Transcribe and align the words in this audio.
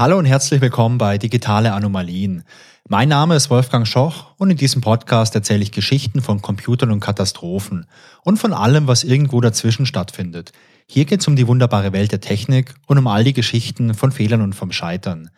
Hallo 0.00 0.16
und 0.16 0.24
herzlich 0.24 0.62
willkommen 0.62 0.96
bei 0.96 1.18
Digitale 1.18 1.74
Anomalien. 1.74 2.44
Mein 2.88 3.10
Name 3.10 3.36
ist 3.36 3.50
Wolfgang 3.50 3.86
Schoch 3.86 4.34
und 4.38 4.48
in 4.48 4.56
diesem 4.56 4.80
Podcast 4.80 5.34
erzähle 5.34 5.62
ich 5.62 5.72
Geschichten 5.72 6.22
von 6.22 6.40
Computern 6.40 6.90
und 6.90 7.00
Katastrophen 7.00 7.84
und 8.24 8.38
von 8.38 8.54
allem, 8.54 8.86
was 8.86 9.04
irgendwo 9.04 9.42
dazwischen 9.42 9.84
stattfindet. 9.84 10.52
Hier 10.86 11.04
geht 11.04 11.20
es 11.20 11.28
um 11.28 11.36
die 11.36 11.46
wunderbare 11.46 11.92
Welt 11.92 12.12
der 12.12 12.22
Technik 12.22 12.72
und 12.86 12.96
um 12.96 13.08
all 13.08 13.24
die 13.24 13.34
Geschichten 13.34 13.92
von 13.92 14.10
Fehlern 14.10 14.40
und 14.40 14.54
vom 14.54 14.72
Scheitern. 14.72 15.28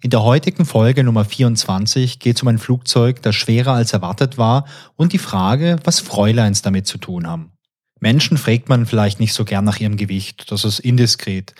In 0.00 0.10
der 0.10 0.22
heutigen 0.22 0.64
Folge 0.64 1.02
Nummer 1.02 1.24
24 1.24 2.20
geht 2.20 2.36
es 2.36 2.42
um 2.42 2.46
ein 2.46 2.58
Flugzeug, 2.58 3.20
das 3.20 3.34
schwerer 3.34 3.72
als 3.72 3.94
erwartet 3.94 4.38
war 4.38 4.66
und 4.94 5.12
die 5.12 5.18
Frage, 5.18 5.78
was 5.82 5.98
Fräuleins 5.98 6.62
damit 6.62 6.86
zu 6.86 6.98
tun 6.98 7.26
haben. 7.26 7.50
Menschen 7.98 8.36
fragt 8.36 8.68
man 8.68 8.86
vielleicht 8.86 9.18
nicht 9.18 9.32
so 9.32 9.44
gern 9.44 9.64
nach 9.64 9.80
ihrem 9.80 9.96
Gewicht, 9.96 10.52
das 10.52 10.64
ist 10.64 10.78
indiskret. 10.78 11.54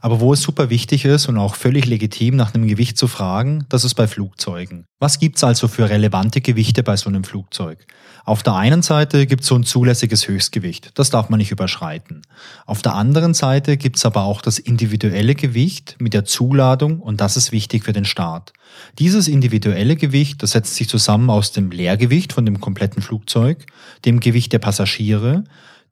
Aber 0.00 0.20
wo 0.20 0.32
es 0.32 0.40
super 0.40 0.70
wichtig 0.70 1.04
ist 1.04 1.28
und 1.28 1.36
auch 1.36 1.54
völlig 1.54 1.86
legitim 1.86 2.34
nach 2.36 2.54
einem 2.54 2.66
Gewicht 2.66 2.96
zu 2.96 3.06
fragen, 3.06 3.66
das 3.68 3.84
ist 3.84 3.94
bei 3.94 4.06
Flugzeugen. 4.06 4.86
Was 4.98 5.18
gibt's 5.18 5.44
also 5.44 5.68
für 5.68 5.90
relevante 5.90 6.40
Gewichte 6.40 6.82
bei 6.82 6.96
so 6.96 7.08
einem 7.08 7.24
Flugzeug? 7.24 7.86
Auf 8.24 8.42
der 8.42 8.54
einen 8.54 8.82
Seite 8.82 9.26
gibt's 9.26 9.46
so 9.46 9.54
ein 9.54 9.64
zulässiges 9.64 10.28
Höchstgewicht, 10.28 10.92
das 10.94 11.10
darf 11.10 11.28
man 11.28 11.38
nicht 11.38 11.50
überschreiten. 11.50 12.22
Auf 12.66 12.82
der 12.82 12.94
anderen 12.94 13.34
Seite 13.34 13.76
gibt's 13.76 14.04
aber 14.04 14.24
auch 14.24 14.40
das 14.40 14.58
individuelle 14.58 15.34
Gewicht 15.34 15.96
mit 15.98 16.14
der 16.14 16.24
Zuladung 16.24 17.00
und 17.00 17.20
das 17.20 17.36
ist 17.36 17.52
wichtig 17.52 17.84
für 17.84 17.92
den 17.92 18.04
Start. 18.04 18.52
Dieses 18.98 19.28
individuelle 19.28 19.96
Gewicht, 19.96 20.42
das 20.42 20.52
setzt 20.52 20.76
sich 20.76 20.88
zusammen 20.88 21.28
aus 21.28 21.52
dem 21.52 21.70
Leergewicht 21.70 22.32
von 22.32 22.46
dem 22.46 22.60
kompletten 22.60 23.02
Flugzeug, 23.02 23.66
dem 24.04 24.20
Gewicht 24.20 24.52
der 24.52 24.60
Passagiere, 24.60 25.44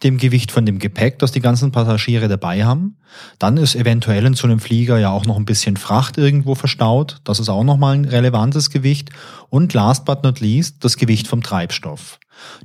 dem 0.03 0.19
Gewicht 0.19 0.53
von 0.53 0.65
dem 0.65 0.79
Gepäck, 0.79 1.19
das 1.19 1.33
die 1.33 1.41
ganzen 1.41 1.73
Passagiere 1.73 2.29
dabei 2.29 2.65
haben. 2.65 2.97
Dann 3.39 3.57
ist 3.57 3.75
eventuell 3.75 4.27
in 4.27 4.35
so 4.35 4.47
einem 4.47 4.61
Flieger 4.61 4.99
ja 4.99 5.11
auch 5.11 5.27
noch 5.27 5.37
ein 5.37 5.45
bisschen 5.45 5.77
Fracht 5.77 6.19
irgendwo 6.19 6.55
verstaut. 6.55 7.21
Das 7.25 7.41
ist 7.41 7.49
auch 7.49 7.65
nochmal 7.65 7.95
ein 7.95 8.05
relevantes 8.05 8.71
Gewicht. 8.71 9.11
Und 9.49 9.75
last 9.75 10.05
but 10.05 10.23
not 10.23 10.41
least 10.41 10.85
das 10.85 10.97
Gewicht 10.97 11.27
vom 11.27 11.43
Treibstoff. 11.43 12.19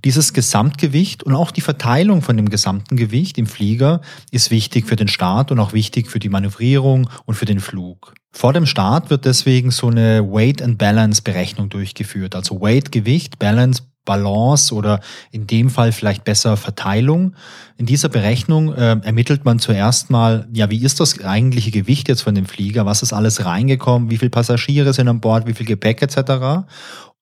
Dieses 0.04 0.34
Gesamtgewicht 0.34 1.24
und 1.24 1.34
auch 1.34 1.52
die 1.52 1.62
Verteilung 1.62 2.22
von 2.22 2.38
dem 2.38 2.50
gesamten 2.50 2.96
Gewicht 2.96 3.38
im 3.38 3.48
Flieger 3.48 4.02
ist 4.32 4.52
wichtig 4.52 4.86
für 4.86 4.96
den 4.96 5.08
Start 5.08 5.52
und 5.52 5.60
auch 5.60 5.74
wichtig 5.74 6.10
für 6.10 6.20
die 6.20 6.30
Manövrierung 6.30 7.10
und 7.26 7.36
für 7.36 7.46
den 7.46 7.60
Flug. 7.60 8.14
Vor 8.32 8.54
dem 8.54 8.66
Start 8.66 9.10
wird 9.10 9.26
deswegen 9.26 9.72
so 9.72 9.88
eine 9.88 10.24
Weight 10.24 10.62
and 10.62 10.78
Balance 10.78 11.22
Berechnung 11.22 11.70
durchgeführt. 11.70 12.36
Also 12.36 12.62
Weight, 12.62 12.92
Gewicht, 12.92 13.40
Balance, 13.40 13.84
Balance 14.06 14.74
oder 14.74 15.00
in 15.32 15.48
dem 15.48 15.70
Fall 15.70 15.92
vielleicht 15.92 16.24
besser 16.24 16.58
Verteilung. 16.58 17.36
In 17.78 17.86
dieser 17.86 18.10
Berechnung 18.10 18.74
äh, 18.74 18.98
ermittelt 19.04 19.46
man 19.46 19.60
zuerst 19.60 20.10
mal, 20.10 20.48
ja, 20.54 20.70
wie 20.70 20.84
ist 20.84 21.00
das 21.00 21.24
eigentliche 21.24 21.72
Gewicht 21.72 22.10
jetzt 22.10 22.22
von 22.22 22.36
dem 22.36 22.46
Flieger? 22.46 22.86
Was 22.86 23.02
ist 23.02 23.14
alles 23.14 23.46
reingekommen? 23.46 24.10
Wie 24.10 24.18
viele 24.18 24.32
Passagiere 24.32 24.94
sind 24.94 25.08
an 25.08 25.20
Bord? 25.20 25.48
Wie 25.48 25.54
viel 25.54 25.66
Gepäck 25.66 26.02
etc.? 26.02 26.66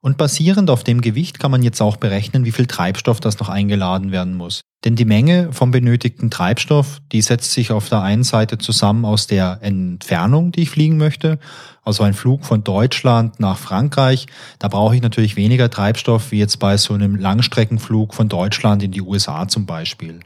Und 0.03 0.17
basierend 0.17 0.71
auf 0.71 0.83
dem 0.83 1.01
Gewicht 1.01 1.37
kann 1.37 1.51
man 1.51 1.61
jetzt 1.61 1.79
auch 1.79 1.95
berechnen, 1.95 2.43
wie 2.43 2.51
viel 2.51 2.65
Treibstoff 2.65 3.19
das 3.19 3.37
noch 3.39 3.49
eingeladen 3.49 4.11
werden 4.11 4.35
muss. 4.35 4.61
Denn 4.83 4.95
die 4.95 5.05
Menge 5.05 5.53
vom 5.53 5.69
benötigten 5.69 6.31
Treibstoff, 6.31 7.01
die 7.11 7.21
setzt 7.21 7.51
sich 7.51 7.71
auf 7.71 7.87
der 7.87 8.01
einen 8.01 8.23
Seite 8.23 8.57
zusammen 8.57 9.05
aus 9.05 9.27
der 9.27 9.59
Entfernung, 9.61 10.51
die 10.51 10.61
ich 10.61 10.71
fliegen 10.71 10.97
möchte. 10.97 11.37
Also 11.83 12.01
ein 12.01 12.15
Flug 12.15 12.45
von 12.45 12.63
Deutschland 12.63 13.39
nach 13.39 13.59
Frankreich, 13.59 14.25
da 14.57 14.69
brauche 14.69 14.95
ich 14.95 15.03
natürlich 15.03 15.35
weniger 15.35 15.69
Treibstoff 15.69 16.31
wie 16.31 16.39
jetzt 16.39 16.57
bei 16.57 16.77
so 16.77 16.95
einem 16.95 17.15
Langstreckenflug 17.15 18.15
von 18.15 18.27
Deutschland 18.27 18.81
in 18.81 18.91
die 18.91 19.01
USA 19.01 19.47
zum 19.47 19.67
Beispiel. 19.67 20.21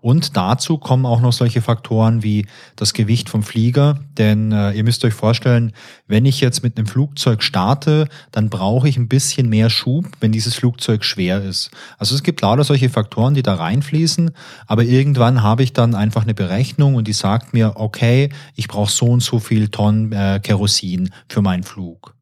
Und 0.00 0.36
dazu 0.36 0.78
kommen 0.78 1.06
auch 1.06 1.20
noch 1.20 1.32
solche 1.32 1.60
Faktoren 1.60 2.22
wie 2.22 2.46
das 2.76 2.94
Gewicht 2.94 3.28
vom 3.28 3.42
Flieger. 3.42 3.98
Denn 4.16 4.52
äh, 4.52 4.72
ihr 4.72 4.84
müsst 4.84 5.04
euch 5.04 5.14
vorstellen, 5.14 5.72
wenn 6.06 6.24
ich 6.24 6.40
jetzt 6.40 6.62
mit 6.62 6.78
einem 6.78 6.86
Flugzeug 6.86 7.42
starte, 7.42 8.08
dann 8.32 8.50
brauche 8.50 8.88
ich 8.88 8.96
ein 8.96 9.08
bisschen 9.08 9.48
mehr 9.48 9.70
Schub, 9.70 10.06
wenn 10.20 10.32
dieses 10.32 10.54
Flugzeug 10.54 11.04
schwer 11.04 11.42
ist. 11.42 11.70
Also 11.98 12.14
es 12.14 12.22
gibt 12.22 12.40
lauter 12.40 12.64
solche 12.64 12.88
Faktoren, 12.88 13.34
die 13.34 13.42
da 13.42 13.54
reinfließen. 13.54 14.30
Aber 14.66 14.84
irgendwann 14.84 15.42
habe 15.42 15.62
ich 15.62 15.72
dann 15.72 15.94
einfach 15.94 16.22
eine 16.22 16.34
Berechnung 16.34 16.94
und 16.94 17.06
die 17.06 17.12
sagt 17.12 17.52
mir, 17.52 17.74
okay, 17.76 18.30
ich 18.54 18.68
brauche 18.68 18.90
so 18.90 19.06
und 19.06 19.22
so 19.22 19.38
viel 19.38 19.68
Tonnen 19.68 20.12
äh, 20.12 20.40
Kerosin 20.42 21.10
für 21.28 21.42
meinen 21.42 21.62
Flug. 21.62 22.14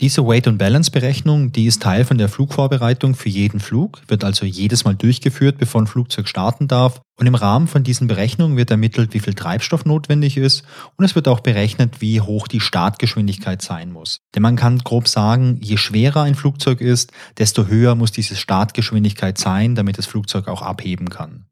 Diese 0.00 0.26
Weight 0.26 0.48
and 0.48 0.56
Balance 0.56 0.90
Berechnung, 0.90 1.52
die 1.52 1.66
ist 1.66 1.82
Teil 1.82 2.06
von 2.06 2.16
der 2.16 2.30
Flugvorbereitung 2.30 3.14
für 3.14 3.28
jeden 3.28 3.60
Flug, 3.60 4.00
wird 4.08 4.24
also 4.24 4.46
jedes 4.46 4.86
Mal 4.86 4.94
durchgeführt, 4.94 5.58
bevor 5.58 5.82
ein 5.82 5.86
Flugzeug 5.86 6.26
starten 6.26 6.68
darf. 6.68 7.02
Und 7.18 7.26
im 7.26 7.34
Rahmen 7.34 7.68
von 7.68 7.82
diesen 7.82 8.06
Berechnungen 8.06 8.56
wird 8.56 8.70
ermittelt, 8.70 9.12
wie 9.12 9.20
viel 9.20 9.34
Treibstoff 9.34 9.84
notwendig 9.84 10.38
ist 10.38 10.64
und 10.96 11.04
es 11.04 11.14
wird 11.14 11.28
auch 11.28 11.40
berechnet, 11.40 12.00
wie 12.00 12.22
hoch 12.22 12.48
die 12.48 12.60
Startgeschwindigkeit 12.60 13.60
sein 13.60 13.92
muss. 13.92 14.20
Denn 14.34 14.42
man 14.42 14.56
kann 14.56 14.78
grob 14.78 15.06
sagen, 15.06 15.58
je 15.60 15.76
schwerer 15.76 16.22
ein 16.22 16.34
Flugzeug 16.34 16.80
ist, 16.80 17.12
desto 17.36 17.66
höher 17.66 17.94
muss 17.94 18.10
diese 18.10 18.36
Startgeschwindigkeit 18.36 19.36
sein, 19.36 19.74
damit 19.74 19.98
das 19.98 20.06
Flugzeug 20.06 20.48
auch 20.48 20.62
abheben 20.62 21.10
kann. 21.10 21.49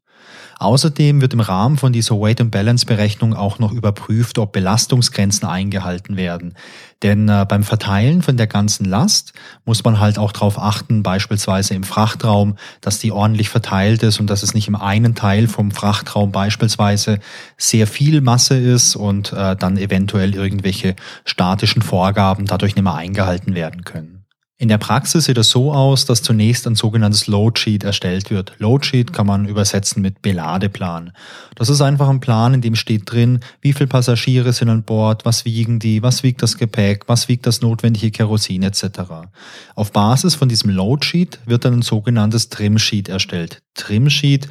Außerdem 0.59 1.21
wird 1.21 1.33
im 1.33 1.39
Rahmen 1.39 1.77
von 1.77 1.93
dieser 1.93 2.19
Weight 2.19 2.41
and 2.41 2.51
Balance 2.51 2.85
Berechnung 2.85 3.33
auch 3.33 3.59
noch 3.59 3.71
überprüft, 3.71 4.37
ob 4.37 4.51
Belastungsgrenzen 4.51 5.47
eingehalten 5.47 6.17
werden. 6.17 6.53
Denn 7.01 7.29
äh, 7.29 7.45
beim 7.47 7.63
Verteilen 7.63 8.21
von 8.21 8.35
der 8.35 8.47
ganzen 8.47 8.83
Last 8.83 9.31
muss 9.63 9.85
man 9.85 10.01
halt 10.01 10.19
auch 10.19 10.33
darauf 10.33 10.59
achten, 10.59 11.01
beispielsweise 11.01 11.75
im 11.75 11.83
Frachtraum, 11.83 12.57
dass 12.81 12.99
die 12.99 13.13
ordentlich 13.13 13.47
verteilt 13.47 14.03
ist 14.03 14.19
und 14.19 14.29
dass 14.29 14.43
es 14.43 14.53
nicht 14.53 14.67
im 14.67 14.75
einen 14.75 15.15
Teil 15.15 15.47
vom 15.47 15.71
Frachtraum 15.71 16.33
beispielsweise 16.33 17.19
sehr 17.57 17.87
viel 17.87 18.19
Masse 18.19 18.57
ist 18.57 18.97
und 18.97 19.31
äh, 19.31 19.55
dann 19.55 19.77
eventuell 19.77 20.35
irgendwelche 20.35 20.97
statischen 21.23 21.81
Vorgaben 21.81 22.45
dadurch 22.45 22.75
nicht 22.75 22.83
mehr 22.83 22.95
eingehalten 22.95 23.55
werden 23.55 23.85
können. 23.85 24.18
In 24.61 24.67
der 24.67 24.77
Praxis 24.77 25.23
sieht 25.23 25.37
es 25.37 25.51
so 25.51 25.71
aus, 25.71 26.03
dass 26.03 26.21
zunächst 26.21 26.67
ein 26.67 26.75
sogenanntes 26.75 27.27
Loadsheet 27.27 27.85
erstellt 27.85 28.29
wird. 28.29 28.51
Loadsheet 28.57 29.13
kann 29.13 29.25
man 29.25 29.45
übersetzen 29.45 30.01
mit 30.01 30.21
Beladeplan. 30.21 31.13
Das 31.55 31.69
ist 31.69 31.79
einfach 31.79 32.09
ein 32.09 32.19
Plan, 32.19 32.53
in 32.53 32.59
dem 32.59 32.75
steht 32.75 33.09
drin, 33.09 33.39
wie 33.61 33.71
viele 33.71 33.87
Passagiere 33.87 34.51
sind 34.51 34.67
an 34.67 34.83
Bord, 34.83 35.23
was 35.23 35.45
wiegen 35.45 35.79
die, 35.79 36.03
was 36.03 36.23
wiegt 36.23 36.41
das 36.41 36.57
Gepäck, 36.57 37.07
was 37.07 37.29
wiegt 37.29 37.47
das 37.47 37.61
notwendige 37.61 38.11
Kerosin 38.11 38.63
etc. 38.63 39.29
Auf 39.75 39.93
Basis 39.93 40.35
von 40.35 40.49
diesem 40.49 40.71
Loadsheet 40.71 41.39
wird 41.45 41.63
dann 41.63 41.75
ein 41.75 41.81
sogenanntes 41.81 42.49
Trimsheet 42.49 43.07
erstellt. 43.07 43.61
Trimsheet, 43.75 44.49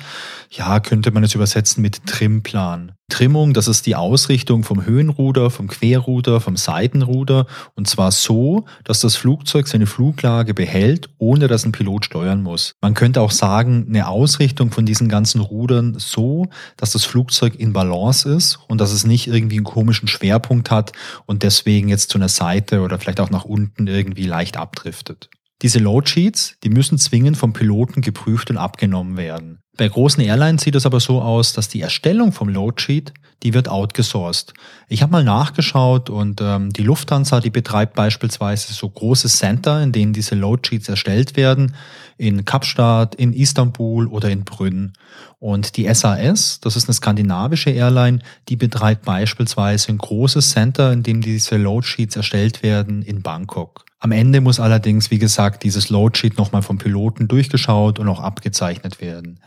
ja, 0.50 0.80
könnte 0.80 1.10
man 1.10 1.22
es 1.22 1.34
übersetzen 1.34 1.82
mit 1.82 2.06
Trimplan. 2.06 2.92
Trimmung, 3.08 3.54
das 3.54 3.68
ist 3.68 3.86
die 3.86 3.96
Ausrichtung 3.96 4.64
vom 4.64 4.84
Höhenruder, 4.84 5.50
vom 5.50 5.66
Querruder, 5.66 6.40
vom 6.40 6.56
Seitenruder 6.56 7.46
und 7.74 7.88
zwar 7.88 8.12
so, 8.12 8.66
dass 8.84 9.00
das 9.00 9.16
Flugzeug 9.16 9.66
seine 9.66 9.86
Fluglage 9.86 10.52
behält, 10.52 11.08
ohne 11.18 11.48
dass 11.48 11.64
ein 11.64 11.72
Pilot 11.72 12.04
steuern 12.04 12.42
muss. 12.42 12.74
Man 12.82 12.94
könnte 12.94 13.22
auch 13.22 13.30
sagen, 13.30 13.86
eine 13.88 14.08
Ausrichtung 14.08 14.70
von 14.70 14.84
diesen 14.84 15.08
ganzen 15.08 15.40
Rudern 15.40 15.96
so, 15.98 16.48
dass 16.76 16.92
das 16.92 17.06
Flugzeug 17.06 17.54
in 17.58 17.72
Balance 17.72 18.28
ist 18.28 18.58
und 18.68 18.78
dass 18.78 18.92
es 18.92 19.04
nicht 19.04 19.26
irgendwie 19.26 19.56
einen 19.56 19.64
komischen 19.64 20.06
Schwerpunkt 20.06 20.70
hat 20.70 20.92
und 21.24 21.42
deswegen 21.42 21.88
jetzt 21.88 22.10
zu 22.10 22.18
einer 22.18 22.28
Seite 22.28 22.82
oder 22.82 22.98
vielleicht 22.98 23.20
auch 23.20 23.30
nach 23.30 23.44
unten 23.44 23.86
irgendwie 23.86 24.26
leicht 24.26 24.58
abdriftet. 24.58 25.30
Diese 25.62 25.80
Loadsheets, 25.80 26.56
die 26.62 26.70
müssen 26.70 26.98
zwingend 26.98 27.36
vom 27.36 27.52
Piloten 27.52 28.00
geprüft 28.00 28.50
und 28.50 28.58
abgenommen 28.58 29.16
werden. 29.16 29.58
Bei 29.78 29.86
großen 29.86 30.24
Airlines 30.24 30.62
sieht 30.62 30.74
es 30.74 30.86
aber 30.86 30.98
so 30.98 31.22
aus, 31.22 31.52
dass 31.52 31.68
die 31.68 31.82
Erstellung 31.82 32.32
vom 32.32 32.48
Loadsheet, 32.48 33.14
die 33.44 33.54
wird 33.54 33.68
outgesourced. 33.68 34.52
Ich 34.88 35.02
habe 35.02 35.12
mal 35.12 35.22
nachgeschaut 35.22 36.10
und 36.10 36.40
ähm, 36.40 36.72
die 36.72 36.82
Lufthansa, 36.82 37.38
die 37.38 37.50
betreibt 37.50 37.94
beispielsweise 37.94 38.72
so 38.72 38.88
große 38.88 39.28
Center, 39.28 39.80
in 39.80 39.92
denen 39.92 40.12
diese 40.12 40.34
Loadsheets 40.34 40.88
erstellt 40.88 41.36
werden, 41.36 41.76
in 42.16 42.44
Kapstadt, 42.44 43.14
in 43.14 43.32
Istanbul 43.32 44.08
oder 44.08 44.30
in 44.30 44.42
Brünn. 44.42 44.94
Und 45.38 45.76
die 45.76 45.86
SAS, 45.94 46.58
das 46.58 46.74
ist 46.74 46.88
eine 46.88 46.94
skandinavische 46.94 47.70
Airline, 47.70 48.18
die 48.48 48.56
betreibt 48.56 49.04
beispielsweise 49.04 49.90
ein 49.90 49.98
großes 49.98 50.50
Center, 50.50 50.92
in 50.92 51.04
dem 51.04 51.20
diese 51.20 51.56
Loadsheets 51.56 52.16
erstellt 52.16 52.64
werden 52.64 53.02
in 53.02 53.22
Bangkok. 53.22 53.84
Am 54.00 54.10
Ende 54.10 54.40
muss 54.40 54.58
allerdings, 54.58 55.12
wie 55.12 55.18
gesagt, 55.18 55.62
dieses 55.62 55.88
Loadsheet 55.88 56.36
nochmal 56.36 56.62
vom 56.62 56.78
Piloten 56.78 57.28
durchgeschaut 57.28 58.00
und 58.00 58.08
auch 58.08 58.20
abgezeichnet 58.20 59.00
werden. 59.00 59.38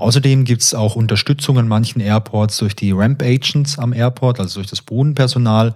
Außerdem 0.00 0.44
gibt 0.44 0.62
es 0.62 0.74
auch 0.74 0.96
Unterstützung 0.96 1.58
an 1.58 1.68
manchen 1.68 2.00
Airports 2.00 2.56
durch 2.56 2.74
die 2.74 2.92
Ramp 2.92 3.22
Agents 3.22 3.78
am 3.78 3.92
Airport, 3.92 4.40
also 4.40 4.60
durch 4.60 4.70
das 4.70 4.80
Bodenpersonal. 4.80 5.74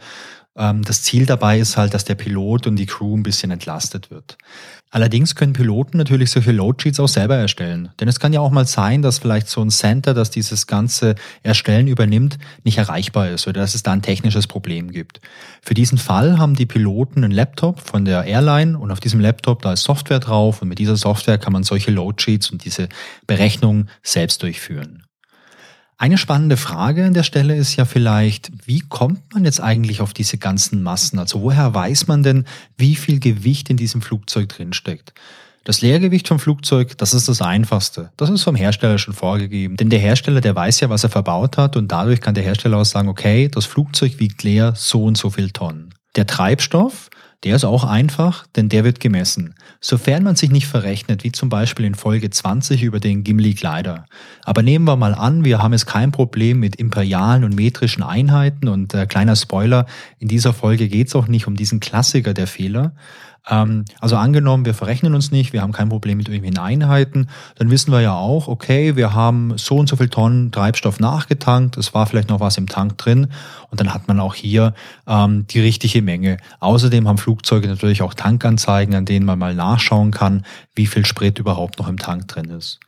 Ähm, 0.56 0.82
das 0.82 1.02
Ziel 1.02 1.26
dabei 1.26 1.58
ist 1.58 1.76
halt, 1.76 1.94
dass 1.94 2.04
der 2.04 2.14
Pilot 2.14 2.66
und 2.66 2.76
die 2.76 2.86
Crew 2.86 3.16
ein 3.16 3.22
bisschen 3.22 3.50
entlastet 3.50 4.10
wird. 4.10 4.36
Allerdings 4.90 5.34
können 5.34 5.54
Piloten 5.54 5.98
natürlich 5.98 6.30
solche 6.30 6.52
Loadsheets 6.52 7.00
auch 7.00 7.08
selber 7.08 7.34
erstellen. 7.34 7.88
Denn 7.98 8.06
es 8.06 8.20
kann 8.20 8.32
ja 8.32 8.38
auch 8.38 8.52
mal 8.52 8.64
sein, 8.64 9.02
dass 9.02 9.18
vielleicht 9.18 9.48
so 9.48 9.60
ein 9.60 9.70
Center, 9.70 10.14
das 10.14 10.30
dieses 10.30 10.68
ganze 10.68 11.16
Erstellen 11.42 11.88
übernimmt, 11.88 12.38
nicht 12.62 12.78
erreichbar 12.78 13.28
ist 13.30 13.48
oder 13.48 13.60
dass 13.60 13.74
es 13.74 13.82
da 13.82 13.90
ein 13.90 14.02
technisches 14.02 14.46
Problem 14.46 14.92
gibt. 14.92 15.20
Für 15.62 15.74
diesen 15.74 15.98
Fall 15.98 16.38
haben 16.38 16.54
die 16.54 16.66
Piloten 16.66 17.24
einen 17.24 17.32
Laptop 17.32 17.80
von 17.80 18.04
der 18.04 18.22
Airline 18.24 18.78
und 18.78 18.92
auf 18.92 19.00
diesem 19.00 19.18
Laptop 19.18 19.62
da 19.62 19.72
ist 19.72 19.82
Software 19.82 20.20
drauf 20.20 20.62
und 20.62 20.68
mit 20.68 20.78
dieser 20.78 20.96
Software 20.96 21.38
kann 21.38 21.52
man 21.52 21.64
solche 21.64 21.90
Loadsheets 21.90 22.50
und 22.50 22.64
diese 22.64 22.88
Berechnungen 23.26 23.90
selbst 24.04 24.44
durchführen. 24.44 25.03
Eine 25.96 26.18
spannende 26.18 26.56
Frage 26.56 27.04
an 27.04 27.14
der 27.14 27.22
Stelle 27.22 27.54
ist 27.54 27.76
ja 27.76 27.84
vielleicht, 27.84 28.50
wie 28.66 28.80
kommt 28.80 29.32
man 29.32 29.44
jetzt 29.44 29.60
eigentlich 29.60 30.00
auf 30.00 30.12
diese 30.12 30.38
ganzen 30.38 30.82
Massen? 30.82 31.18
Also 31.20 31.42
woher 31.42 31.72
weiß 31.72 32.08
man 32.08 32.24
denn, 32.24 32.46
wie 32.76 32.96
viel 32.96 33.20
Gewicht 33.20 33.70
in 33.70 33.76
diesem 33.76 34.02
Flugzeug 34.02 34.48
drinsteckt? 34.48 35.14
Das 35.62 35.80
Leergewicht 35.80 36.28
vom 36.28 36.38
Flugzeug, 36.38 36.98
das 36.98 37.14
ist 37.14 37.28
das 37.28 37.40
Einfachste. 37.40 38.10
Das 38.16 38.28
ist 38.28 38.42
vom 38.42 38.56
Hersteller 38.56 38.98
schon 38.98 39.14
vorgegeben. 39.14 39.76
Denn 39.76 39.88
der 39.88 40.00
Hersteller, 40.00 40.40
der 40.40 40.54
weiß 40.54 40.80
ja, 40.80 40.90
was 40.90 41.04
er 41.04 41.10
verbaut 41.10 41.56
hat 41.56 41.76
und 41.76 41.90
dadurch 41.90 42.20
kann 42.20 42.34
der 42.34 42.44
Hersteller 42.44 42.78
auch 42.78 42.84
sagen, 42.84 43.08
okay, 43.08 43.48
das 43.48 43.64
Flugzeug 43.64 44.18
wiegt 44.18 44.42
leer 44.42 44.74
so 44.76 45.04
und 45.04 45.16
so 45.16 45.30
viel 45.30 45.50
Tonnen. 45.50 45.94
Der 46.16 46.26
Treibstoff, 46.26 47.08
der 47.44 47.56
ist 47.56 47.64
auch 47.64 47.84
einfach, 47.84 48.46
denn 48.56 48.70
der 48.70 48.84
wird 48.84 49.00
gemessen. 49.00 49.54
Sofern 49.80 50.22
man 50.22 50.34
sich 50.34 50.50
nicht 50.50 50.66
verrechnet, 50.66 51.24
wie 51.24 51.32
zum 51.32 51.50
Beispiel 51.50 51.84
in 51.84 51.94
Folge 51.94 52.30
20 52.30 52.82
über 52.82 53.00
den 53.00 53.22
Gimli-Glider. 53.22 54.06
Aber 54.44 54.62
nehmen 54.62 54.86
wir 54.86 54.96
mal 54.96 55.14
an, 55.14 55.44
wir 55.44 55.62
haben 55.62 55.72
jetzt 55.72 55.86
kein 55.86 56.10
Problem 56.10 56.58
mit 56.58 56.76
imperialen 56.76 57.44
und 57.44 57.54
metrischen 57.54 58.02
Einheiten 58.02 58.68
und 58.68 58.94
äh, 58.94 59.06
kleiner 59.06 59.36
Spoiler, 59.36 59.84
in 60.18 60.28
dieser 60.28 60.54
Folge 60.54 60.88
geht 60.88 61.08
es 61.08 61.14
auch 61.14 61.28
nicht 61.28 61.46
um 61.46 61.54
diesen 61.54 61.80
Klassiker 61.80 62.32
der 62.32 62.46
Fehler, 62.46 62.92
ähm, 63.48 63.84
also 64.00 64.16
angenommen, 64.16 64.64
wir 64.64 64.74
verrechnen 64.74 65.14
uns 65.14 65.30
nicht, 65.30 65.52
wir 65.52 65.62
haben 65.62 65.72
kein 65.72 65.88
Problem 65.88 66.18
mit 66.18 66.28
irgendwelchen 66.28 66.58
Einheiten, 66.58 67.28
dann 67.56 67.70
wissen 67.70 67.92
wir 67.92 68.00
ja 68.00 68.14
auch, 68.14 68.48
okay, 68.48 68.96
wir 68.96 69.14
haben 69.14 69.56
so 69.56 69.76
und 69.76 69.88
so 69.88 69.96
viel 69.96 70.08
Tonnen 70.08 70.50
Treibstoff 70.50 71.00
nachgetankt, 71.00 71.76
es 71.76 71.94
war 71.94 72.06
vielleicht 72.06 72.30
noch 72.30 72.40
was 72.40 72.56
im 72.56 72.68
Tank 72.68 72.96
drin 72.98 73.28
und 73.70 73.80
dann 73.80 73.92
hat 73.92 74.08
man 74.08 74.20
auch 74.20 74.34
hier 74.34 74.74
ähm, 75.06 75.46
die 75.48 75.60
richtige 75.60 76.00
Menge. 76.00 76.38
Außerdem 76.60 77.06
haben 77.06 77.18
Flugzeuge 77.18 77.68
natürlich 77.68 78.02
auch 78.02 78.14
Tankanzeigen, 78.14 78.94
an 78.94 79.04
denen 79.04 79.26
man 79.26 79.38
mal 79.38 79.54
nachschauen 79.54 80.10
kann, 80.10 80.44
wie 80.74 80.86
viel 80.86 81.04
Sprit 81.04 81.38
überhaupt 81.38 81.78
noch 81.78 81.88
im 81.88 81.98
Tank 81.98 82.28
drin 82.28 82.50
ist. 82.50 82.80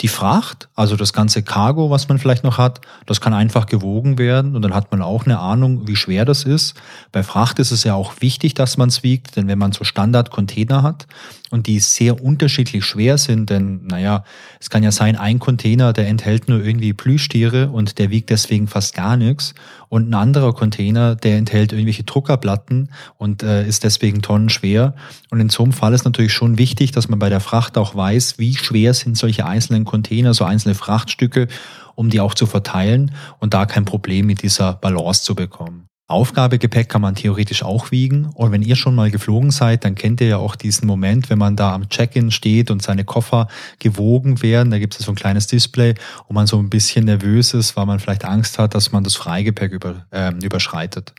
Die 0.00 0.08
Fracht, 0.08 0.68
also 0.74 0.96
das 0.96 1.12
ganze 1.12 1.42
Cargo, 1.42 1.90
was 1.90 2.08
man 2.08 2.18
vielleicht 2.18 2.42
noch 2.42 2.56
hat, 2.56 2.80
das 3.04 3.20
kann 3.20 3.34
einfach 3.34 3.66
gewogen 3.66 4.18
werden 4.18 4.56
und 4.56 4.62
dann 4.62 4.74
hat 4.74 4.90
man 4.90 5.02
auch 5.02 5.26
eine 5.26 5.38
Ahnung, 5.38 5.86
wie 5.86 5.96
schwer 5.96 6.24
das 6.24 6.44
ist. 6.44 6.74
Bei 7.12 7.22
Fracht 7.22 7.58
ist 7.58 7.70
es 7.70 7.84
ja 7.84 7.94
auch 7.94 8.14
wichtig, 8.20 8.54
dass 8.54 8.78
man 8.78 8.88
es 8.88 9.02
wiegt, 9.02 9.36
denn 9.36 9.46
wenn 9.46 9.58
man 9.58 9.72
so 9.72 9.84
Standard-Container 9.84 10.82
hat 10.82 11.06
und 11.50 11.66
die 11.66 11.80
sehr 11.80 12.22
unterschiedlich 12.22 12.84
schwer 12.84 13.18
sind, 13.18 13.50
denn 13.50 13.86
naja, 13.86 14.24
es 14.60 14.70
kann 14.70 14.82
ja 14.82 14.92
sein, 14.92 15.16
ein 15.16 15.38
Container, 15.38 15.92
der 15.92 16.08
enthält 16.08 16.48
nur 16.48 16.64
irgendwie 16.64 16.92
Plüschtiere 16.92 17.70
und 17.70 17.98
der 17.98 18.10
wiegt 18.10 18.30
deswegen 18.30 18.68
fast 18.68 18.94
gar 18.94 19.16
nichts 19.16 19.54
und 19.88 20.08
ein 20.08 20.14
anderer 20.14 20.54
Container, 20.54 21.16
der 21.16 21.36
enthält 21.36 21.72
irgendwelche 21.72 22.04
Druckerplatten 22.04 22.90
und 23.18 23.42
äh, 23.42 23.66
ist 23.66 23.82
deswegen 23.82 24.22
tonnenschwer. 24.22 24.94
Und 25.30 25.40
in 25.40 25.48
so 25.48 25.64
einem 25.64 25.72
Fall 25.72 25.92
ist 25.92 26.04
natürlich 26.04 26.32
schon 26.32 26.58
wichtig, 26.58 26.92
dass 26.92 27.08
man 27.08 27.18
bei 27.18 27.28
der 27.28 27.40
Fracht 27.40 27.76
auch 27.76 27.94
weiß, 27.94 28.38
wie 28.38 28.56
schwer 28.56 28.94
sind 28.94 29.18
solche 29.18 29.44
einzelnen 29.44 29.84
Container, 29.84 30.32
so 30.32 30.44
einzelne 30.44 30.76
Frachtstücke, 30.76 31.48
um 31.96 32.08
die 32.08 32.20
auch 32.20 32.34
zu 32.34 32.46
verteilen 32.46 33.12
und 33.40 33.52
da 33.52 33.66
kein 33.66 33.84
Problem 33.84 34.26
mit 34.26 34.42
dieser 34.42 34.74
Balance 34.74 35.24
zu 35.24 35.34
bekommen. 35.34 35.89
Aufgabegepäck 36.10 36.88
kann 36.88 37.02
man 37.02 37.14
theoretisch 37.14 37.62
auch 37.62 37.90
wiegen. 37.90 38.30
Und 38.34 38.52
wenn 38.52 38.62
ihr 38.62 38.76
schon 38.76 38.94
mal 38.94 39.10
geflogen 39.10 39.50
seid, 39.50 39.84
dann 39.84 39.94
kennt 39.94 40.20
ihr 40.20 40.26
ja 40.26 40.36
auch 40.38 40.56
diesen 40.56 40.86
Moment, 40.86 41.30
wenn 41.30 41.38
man 41.38 41.56
da 41.56 41.74
am 41.74 41.88
Check-in 41.88 42.30
steht 42.30 42.70
und 42.70 42.82
seine 42.82 43.04
Koffer 43.04 43.48
gewogen 43.78 44.42
werden. 44.42 44.70
Da 44.70 44.78
gibt 44.78 44.98
es 44.98 45.06
so 45.06 45.12
ein 45.12 45.16
kleines 45.16 45.46
Display, 45.46 45.94
wo 46.28 46.34
man 46.34 46.46
so 46.46 46.58
ein 46.58 46.70
bisschen 46.70 47.04
nervös 47.04 47.54
ist, 47.54 47.76
weil 47.76 47.86
man 47.86 48.00
vielleicht 48.00 48.24
Angst 48.24 48.58
hat, 48.58 48.74
dass 48.74 48.92
man 48.92 49.04
das 49.04 49.14
Freigepäck 49.14 49.72
über, 49.72 50.06
äh, 50.10 50.32
überschreitet. 50.42 51.14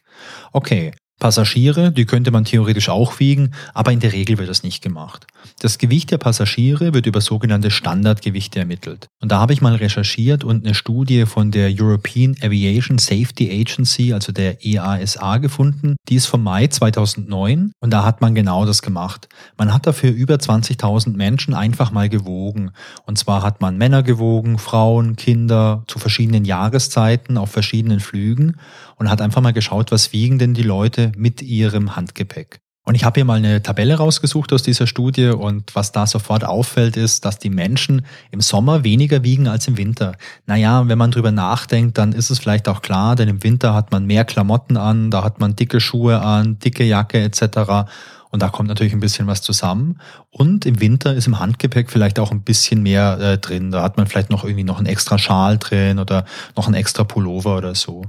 Okay, 0.51 0.91
Passagiere, 1.21 1.91
die 1.91 2.05
könnte 2.05 2.31
man 2.31 2.45
theoretisch 2.45 2.89
auch 2.89 3.19
wiegen, 3.19 3.51
aber 3.75 3.91
in 3.91 3.99
der 3.99 4.11
Regel 4.11 4.39
wird 4.39 4.49
das 4.49 4.63
nicht 4.63 4.81
gemacht. 4.81 5.27
Das 5.59 5.77
Gewicht 5.77 6.09
der 6.09 6.17
Passagiere 6.17 6.95
wird 6.95 7.05
über 7.05 7.21
sogenannte 7.21 7.69
Standardgewichte 7.69 8.57
ermittelt. 8.57 9.07
Und 9.21 9.31
da 9.31 9.39
habe 9.39 9.53
ich 9.53 9.61
mal 9.61 9.75
recherchiert 9.75 10.43
und 10.43 10.65
eine 10.65 10.73
Studie 10.73 11.27
von 11.27 11.51
der 11.51 11.71
European 11.71 12.35
Aviation 12.41 12.97
Safety 12.97 13.51
Agency, 13.51 14.13
also 14.13 14.31
der 14.31 14.65
EASA, 14.65 15.37
gefunden. 15.37 15.95
Die 16.09 16.15
ist 16.15 16.25
vom 16.25 16.41
Mai 16.41 16.67
2009 16.67 17.71
und 17.79 17.91
da 17.91 18.03
hat 18.03 18.21
man 18.21 18.33
genau 18.33 18.65
das 18.65 18.81
gemacht. 18.81 19.29
Man 19.57 19.71
hat 19.71 19.85
dafür 19.85 20.11
über 20.11 20.35
20.000 20.35 21.15
Menschen 21.15 21.53
einfach 21.53 21.91
mal 21.91 22.09
gewogen. 22.09 22.71
Und 23.05 23.19
zwar 23.19 23.43
hat 23.43 23.61
man 23.61 23.77
Männer 23.77 24.01
gewogen, 24.01 24.57
Frauen, 24.57 25.15
Kinder 25.17 25.83
zu 25.87 25.99
verschiedenen 25.99 26.45
Jahreszeiten 26.45 27.37
auf 27.37 27.51
verschiedenen 27.51 27.99
Flügen 27.99 28.57
und 28.95 29.09
hat 29.09 29.21
einfach 29.21 29.41
mal 29.41 29.53
geschaut, 29.53 29.91
was 29.91 30.13
wiegen 30.13 30.39
denn 30.39 30.55
die 30.55 30.63
Leute 30.63 31.10
mit 31.17 31.41
ihrem 31.41 31.95
Handgepäck. 31.95 32.61
Und 32.83 32.95
ich 32.95 33.03
habe 33.03 33.15
hier 33.19 33.25
mal 33.25 33.37
eine 33.37 33.61
Tabelle 33.61 33.95
rausgesucht 33.95 34.51
aus 34.53 34.63
dieser 34.63 34.87
Studie 34.87 35.27
und 35.27 35.75
was 35.75 35.91
da 35.91 36.07
sofort 36.07 36.43
auffällt, 36.43 36.97
ist, 36.97 37.25
dass 37.25 37.37
die 37.37 37.51
Menschen 37.51 38.05
im 38.31 38.41
Sommer 38.41 38.83
weniger 38.83 39.23
wiegen 39.23 39.47
als 39.47 39.67
im 39.67 39.77
Winter. 39.77 40.13
Naja, 40.47 40.87
wenn 40.87 40.97
man 40.97 41.11
drüber 41.11 41.31
nachdenkt, 41.31 41.99
dann 41.99 42.11
ist 42.11 42.31
es 42.31 42.39
vielleicht 42.39 42.67
auch 42.67 42.81
klar, 42.81 43.15
denn 43.15 43.29
im 43.29 43.43
Winter 43.43 43.75
hat 43.75 43.91
man 43.91 44.05
mehr 44.05 44.25
Klamotten 44.25 44.77
an, 44.77 45.11
da 45.11 45.23
hat 45.23 45.39
man 45.39 45.55
dicke 45.55 45.79
Schuhe 45.79 46.21
an, 46.21 46.57
dicke 46.57 46.83
Jacke 46.83 47.21
etc. 47.21 47.87
Und 48.31 48.41
da 48.41 48.49
kommt 48.49 48.69
natürlich 48.69 48.93
ein 48.93 48.99
bisschen 48.99 49.27
was 49.27 49.43
zusammen. 49.43 49.99
Und 50.31 50.65
im 50.65 50.79
Winter 50.79 51.13
ist 51.13 51.27
im 51.27 51.39
Handgepäck 51.39 51.91
vielleicht 51.91 52.17
auch 52.17 52.31
ein 52.31 52.41
bisschen 52.41 52.81
mehr 52.81 53.19
äh, 53.19 53.37
drin. 53.37 53.69
Da 53.69 53.83
hat 53.83 53.97
man 53.97 54.07
vielleicht 54.07 54.31
noch 54.31 54.43
irgendwie 54.43 54.63
noch 54.63 54.77
einen 54.77 54.87
extra 54.87 55.19
Schal 55.19 55.59
drin 55.59 55.99
oder 55.99 56.25
noch 56.55 56.65
einen 56.65 56.75
extra 56.75 57.03
Pullover 57.03 57.57
oder 57.57 57.75
so. 57.75 58.05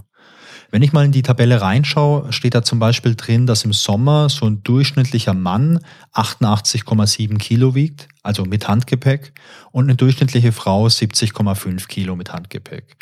Wenn 0.73 0.81
ich 0.81 0.95
mal 0.95 1.05
in 1.05 1.13
die 1.13 1.21
Tabelle 1.21 1.61
reinschaue, 1.61 2.33
steht 2.33 2.55
da 2.55 2.63
zum 2.63 2.79
Beispiel 2.79 3.15
drin, 3.15 3.47
dass 3.47 3.63
im 3.67 3.75
Sommer 3.75 4.31
so 4.31 4.47
ein 4.47 4.63
durchschnittlicher 4.63 5.35
Mann 5.35 5.81
88,7 6.15 7.37
Kilo 7.37 7.75
wiegt, 7.75 8.09
also 8.23 8.47
mit 8.47 8.69
Handgepäck, 8.69 9.35
und 9.71 9.85
eine 9.85 9.97
durchschnittliche 9.97 10.51
Frau 10.51 10.87
70,5 10.87 11.89
Kilo 11.89 12.17
mit 12.17 12.33
Handgepäck. 12.33 12.97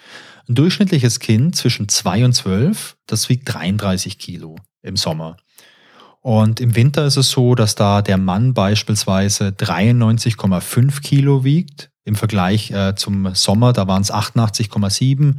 Ein 0.49 0.57
durchschnittliches 0.57 1.21
Kind 1.21 1.55
zwischen 1.55 1.89
2 1.89 2.25
und 2.25 2.33
12, 2.33 2.97
das 3.07 3.29
wiegt 3.29 3.55
33 3.55 4.19
Kilo 4.19 4.57
im 4.83 4.97
Sommer. 4.97 5.37
Und 6.23 6.59
im 6.59 6.75
Winter 6.75 7.07
ist 7.07 7.19
es 7.19 7.31
so, 7.31 7.55
dass 7.55 7.77
da 7.77 8.03
der 8.03 8.19
Mann 8.19 8.53
beispielsweise 8.53 9.51
93,5 9.51 11.03
Kilo 11.03 11.45
wiegt. 11.45 11.93
Im 12.05 12.17
Vergleich 12.17 12.73
äh, 12.73 12.97
zum 12.97 13.33
Sommer, 13.37 13.73
da 13.73 13.87
waren 13.87 14.03
es 14.03 14.13
88,7. 14.13 15.37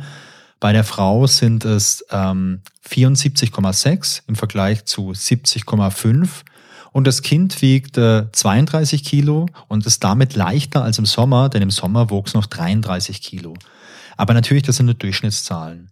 Bei 0.62 0.74
der 0.74 0.84
Frau 0.84 1.25
sind 1.25 1.66
es 1.66 2.06
ähm, 2.12 2.62
74,6 2.88 4.22
im 4.28 4.36
Vergleich 4.36 4.86
zu 4.86 5.10
70,5. 5.10 6.30
Und 6.92 7.08
das 7.08 7.24
Kind 7.24 7.63
wiegt 7.63 7.98
äh, 7.98 8.31
32 8.31 9.04
Kilo 9.04 9.48
und 9.68 9.88
ist 9.88 10.04
damit 10.04 10.36
leichter 10.36 10.84
als 10.84 11.00
im 11.00 11.08
Sommer, 11.08 11.50
denn 11.50 11.63
im 11.63 11.72
Sommer 11.72 12.12
wog 12.12 12.28
es 12.28 12.36
noch 12.36 12.46
33 12.46 13.24
Kilo. 13.24 13.56
Aber 14.18 14.36
natürlich, 14.36 14.62
das 14.62 14.75
sind 14.75 14.86
nur 14.86 14.94
Durchschnittszahlen. 14.94 15.89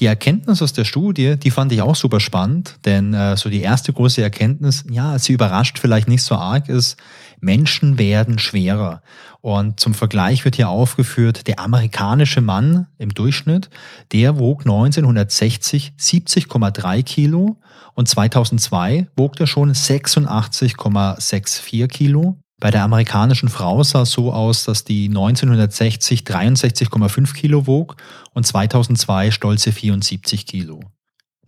Die 0.00 0.06
Erkenntnis 0.06 0.60
aus 0.60 0.72
der 0.72 0.84
Studie, 0.84 1.36
die 1.36 1.52
fand 1.52 1.70
ich 1.70 1.82
auch 1.82 1.94
super 1.94 2.18
spannend, 2.18 2.78
denn 2.84 3.14
äh, 3.14 3.36
so 3.36 3.48
die 3.48 3.60
erste 3.60 3.92
große 3.92 4.22
Erkenntnis, 4.22 4.84
ja, 4.90 5.20
sie 5.20 5.34
überrascht 5.34 5.78
vielleicht 5.78 6.08
nicht 6.08 6.24
so 6.24 6.34
arg, 6.34 6.68
ist, 6.68 6.96
Menschen 7.40 7.98
werden 7.98 8.38
schwerer. 8.38 9.02
Und 9.40 9.80
zum 9.80 9.94
Vergleich 9.94 10.44
wird 10.44 10.56
hier 10.56 10.68
aufgeführt, 10.68 11.46
der 11.46 11.60
amerikanische 11.60 12.40
Mann 12.40 12.88
im 12.98 13.14
Durchschnitt, 13.14 13.70
der 14.12 14.38
wog 14.38 14.62
1960 14.62 15.92
70,3 15.98 17.02
Kilo 17.02 17.56
und 17.94 18.08
2002 18.08 19.08
wog 19.16 19.40
er 19.40 19.46
schon 19.46 19.72
86,64 19.72 21.88
Kilo. 21.88 22.38
Bei 22.60 22.70
der 22.70 22.82
amerikanischen 22.82 23.48
Frau 23.48 23.82
sah 23.82 24.02
es 24.02 24.10
so 24.10 24.34
aus, 24.34 24.64
dass 24.64 24.84
die 24.84 25.08
1960 25.08 26.20
63,5 26.20 27.32
Kilo 27.32 27.66
wog 27.66 27.96
und 28.34 28.46
2002 28.46 29.30
stolze 29.30 29.72
74 29.72 30.46
Kilo. 30.46 30.80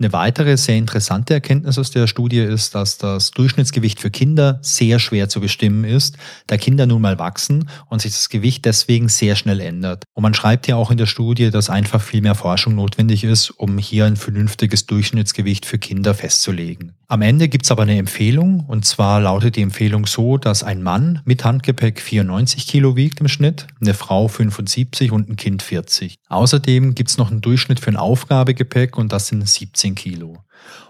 Eine 0.02 0.12
weitere 0.12 0.56
sehr 0.56 0.78
interessante 0.78 1.32
Erkenntnis 1.32 1.78
aus 1.78 1.92
der 1.92 2.08
Studie 2.08 2.40
ist, 2.40 2.74
dass 2.74 2.98
das 2.98 3.30
Durchschnittsgewicht 3.30 4.00
für 4.00 4.10
Kinder 4.10 4.58
sehr 4.60 4.98
schwer 4.98 5.28
zu 5.28 5.40
bestimmen 5.40 5.84
ist, 5.84 6.18
da 6.48 6.56
Kinder 6.56 6.86
nun 6.86 7.00
mal 7.00 7.20
wachsen 7.20 7.68
und 7.88 8.02
sich 8.02 8.10
das 8.10 8.28
Gewicht 8.28 8.64
deswegen 8.64 9.08
sehr 9.08 9.36
schnell 9.36 9.60
ändert. 9.60 10.02
Und 10.14 10.24
man 10.24 10.34
schreibt 10.34 10.66
ja 10.66 10.74
auch 10.74 10.90
in 10.90 10.96
der 10.96 11.06
Studie, 11.06 11.52
dass 11.52 11.70
einfach 11.70 12.02
viel 12.02 12.20
mehr 12.20 12.34
Forschung 12.34 12.74
notwendig 12.74 13.22
ist, 13.22 13.50
um 13.50 13.78
hier 13.78 14.06
ein 14.06 14.16
vernünftiges 14.16 14.86
Durchschnittsgewicht 14.86 15.66
für 15.66 15.78
Kinder 15.78 16.14
festzulegen. 16.14 16.94
Am 17.12 17.20
Ende 17.20 17.50
gibt's 17.50 17.70
aber 17.70 17.82
eine 17.82 17.98
Empfehlung 17.98 18.60
und 18.60 18.86
zwar 18.86 19.20
lautet 19.20 19.56
die 19.56 19.60
Empfehlung 19.60 20.06
so, 20.06 20.38
dass 20.38 20.62
ein 20.62 20.82
Mann 20.82 21.20
mit 21.26 21.44
Handgepäck 21.44 22.00
94 22.00 22.66
Kilo 22.66 22.96
wiegt 22.96 23.20
im 23.20 23.28
Schnitt, 23.28 23.66
eine 23.82 23.92
Frau 23.92 24.28
75 24.28 25.12
und 25.12 25.28
ein 25.28 25.36
Kind 25.36 25.62
40. 25.62 26.14
Außerdem 26.30 26.94
gibt's 26.94 27.18
noch 27.18 27.30
einen 27.30 27.42
Durchschnitt 27.42 27.80
für 27.80 27.90
ein 27.90 27.98
Aufgabegepäck 27.98 28.96
und 28.96 29.12
das 29.12 29.26
sind 29.26 29.46
17 29.46 29.94
Kilo. 29.94 30.38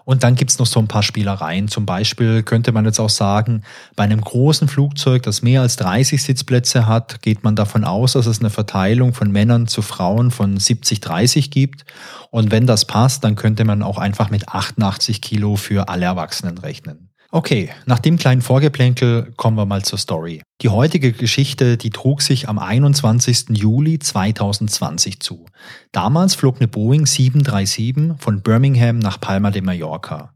Und 0.04 0.24
dann 0.24 0.34
gibt's 0.34 0.58
noch 0.58 0.66
so 0.66 0.80
ein 0.80 0.88
paar 0.88 1.02
Spielereien. 1.02 1.68
Zum 1.68 1.86
Beispiel 1.86 2.42
könnte 2.42 2.72
man 2.72 2.84
jetzt 2.84 2.98
auch 2.98 3.10
sagen, 3.10 3.62
bei 3.94 4.04
einem 4.04 4.20
großen 4.20 4.68
Flugzeug, 4.68 5.22
das 5.22 5.42
mehr 5.42 5.60
als 5.60 5.76
30 5.76 6.22
Sitzplätze 6.22 6.86
hat, 6.86 7.22
geht 7.22 7.44
man 7.44 7.54
davon 7.54 7.84
aus, 7.84 8.12
dass 8.12 8.26
es 8.26 8.40
eine 8.40 8.50
Verteilung 8.50 9.14
von 9.14 9.30
Männern 9.30 9.66
zu 9.68 9.82
Frauen 9.82 10.30
von 10.30 10.58
70-30 10.58 11.50
gibt. 11.50 11.84
Und 12.30 12.50
wenn 12.50 12.66
das 12.66 12.84
passt, 12.84 13.22
dann 13.24 13.36
könnte 13.36 13.64
man 13.64 13.82
auch 13.82 13.98
einfach 13.98 14.30
mit 14.30 14.48
88 14.48 15.20
Kilo 15.20 15.56
für 15.56 15.88
alle 15.88 16.06
Erwachsenen 16.06 16.58
rechnen. 16.58 17.11
Okay, 17.34 17.70
nach 17.86 17.98
dem 17.98 18.18
kleinen 18.18 18.42
Vorgeplänkel 18.42 19.32
kommen 19.38 19.56
wir 19.56 19.64
mal 19.64 19.82
zur 19.82 19.98
Story. 19.98 20.42
Die 20.60 20.68
heutige 20.68 21.12
Geschichte, 21.12 21.78
die 21.78 21.88
trug 21.88 22.20
sich 22.20 22.46
am 22.46 22.58
21. 22.58 23.56
Juli 23.56 23.98
2020 23.98 25.18
zu. 25.20 25.46
Damals 25.92 26.34
flog 26.34 26.56
eine 26.58 26.68
Boeing 26.68 27.06
737 27.06 28.18
von 28.18 28.42
Birmingham 28.42 28.98
nach 28.98 29.18
Palma 29.18 29.50
de 29.50 29.62
Mallorca. 29.62 30.34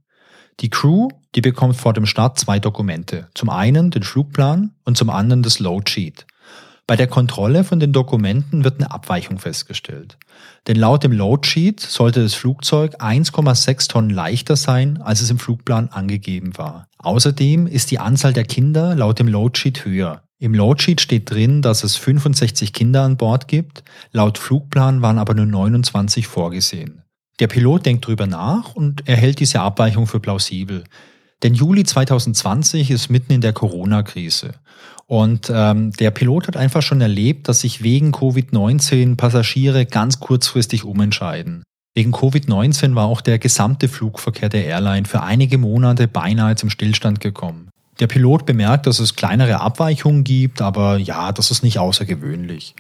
Die 0.61 0.71
Crew, 0.71 1.09
die 1.35 1.43
bekommt 1.43 1.76
vor 1.76 1.93
dem 1.93 2.07
Start 2.07 2.38
zwei 2.38 2.59
Dokumente. 2.61 3.29
Zum 3.35 3.50
einen 3.50 3.91
den 3.91 4.03
Flugplan 4.03 4.71
und 4.87 4.97
zum 4.97 5.11
anderen 5.11 5.43
das 5.43 5.59
Load 5.59 5.91
Sheet. 5.91 6.26
Bei 6.88 6.95
der 6.95 7.09
Kontrolle 7.09 7.64
von 7.64 7.81
den 7.81 7.93
Dokumenten 7.93 8.62
wird 8.62 8.78
eine 8.78 8.93
Abweichung 8.93 9.38
festgestellt. 9.40 10.19
Denn 10.69 10.76
laut 10.76 11.02
dem 11.02 11.11
Loadsheet 11.11 11.81
sollte 11.81 12.23
das 12.23 12.35
Flugzeug 12.35 13.00
1,6 13.00 13.88
Tonnen 13.88 14.11
leichter 14.11 14.55
sein, 14.55 15.02
als 15.02 15.21
es 15.21 15.31
im 15.31 15.40
Flugplan 15.40 15.88
angegeben 15.88 16.57
war. 16.57 16.87
Außerdem 16.99 17.66
ist 17.66 17.90
die 17.90 17.99
Anzahl 17.99 18.33
der 18.33 18.45
Kinder 18.45 18.95
laut 18.95 19.19
dem 19.19 19.26
Loadsheet 19.26 19.85
höher. 19.85 20.23
Im 20.38 20.55
Loadsheet 20.55 21.00
steht 21.00 21.28
drin, 21.28 21.61
dass 21.61 21.83
es 21.83 21.97
65 21.97 22.73
Kinder 22.73 23.02
an 23.02 23.16
Bord 23.16 23.49
gibt, 23.49 23.83
laut 24.12 24.38
Flugplan 24.38 25.02
waren 25.02 25.19
aber 25.19 25.35
nur 25.35 25.47
29 25.47 26.28
vorgesehen. 26.28 27.02
Der 27.40 27.49
Pilot 27.49 27.85
denkt 27.85 28.07
drüber 28.07 28.26
nach 28.26 28.75
und 28.75 29.09
erhält 29.09 29.40
diese 29.40 29.61
Abweichung 29.61 30.07
für 30.07 30.21
plausibel. 30.21 30.85
Denn 31.43 31.55
Juli 31.55 31.85
2020 31.85 32.90
ist 32.90 33.11
mitten 33.11 33.33
in 33.33 33.40
der 33.40 33.52
Corona-Krise. 33.52 34.55
Und 35.08 35.50
ähm, 35.54 35.92
der 35.92 36.10
Pilot 36.10 36.48
hat 36.48 36.56
einfach 36.56 36.82
schon 36.82 37.00
erlebt, 37.00 37.48
dass 37.48 37.60
sich 37.60 37.82
wegen 37.82 38.12
Covid-19 38.12 39.16
Passagiere 39.16 39.86
ganz 39.86 40.18
kurzfristig 40.18 40.84
umentscheiden. 40.84 41.62
Wegen 41.94 42.12
Covid-19 42.12 42.94
war 42.94 43.06
auch 43.06 43.20
der 43.20 43.38
gesamte 43.38 43.88
Flugverkehr 43.88 44.48
der 44.48 44.66
Airline 44.66 45.06
für 45.06 45.22
einige 45.22 45.58
Monate 45.58 46.08
beinahe 46.08 46.56
zum 46.56 46.70
Stillstand 46.70 47.20
gekommen. 47.20 47.70
Der 48.00 48.08
Pilot 48.08 48.44
bemerkt, 48.44 48.86
dass 48.86 48.98
es 48.98 49.16
kleinere 49.16 49.60
Abweichungen 49.60 50.22
gibt, 50.22 50.60
aber 50.60 50.98
ja, 50.98 51.32
das 51.32 51.50
ist 51.50 51.62
nicht 51.62 51.78
außergewöhnlich. 51.78 52.75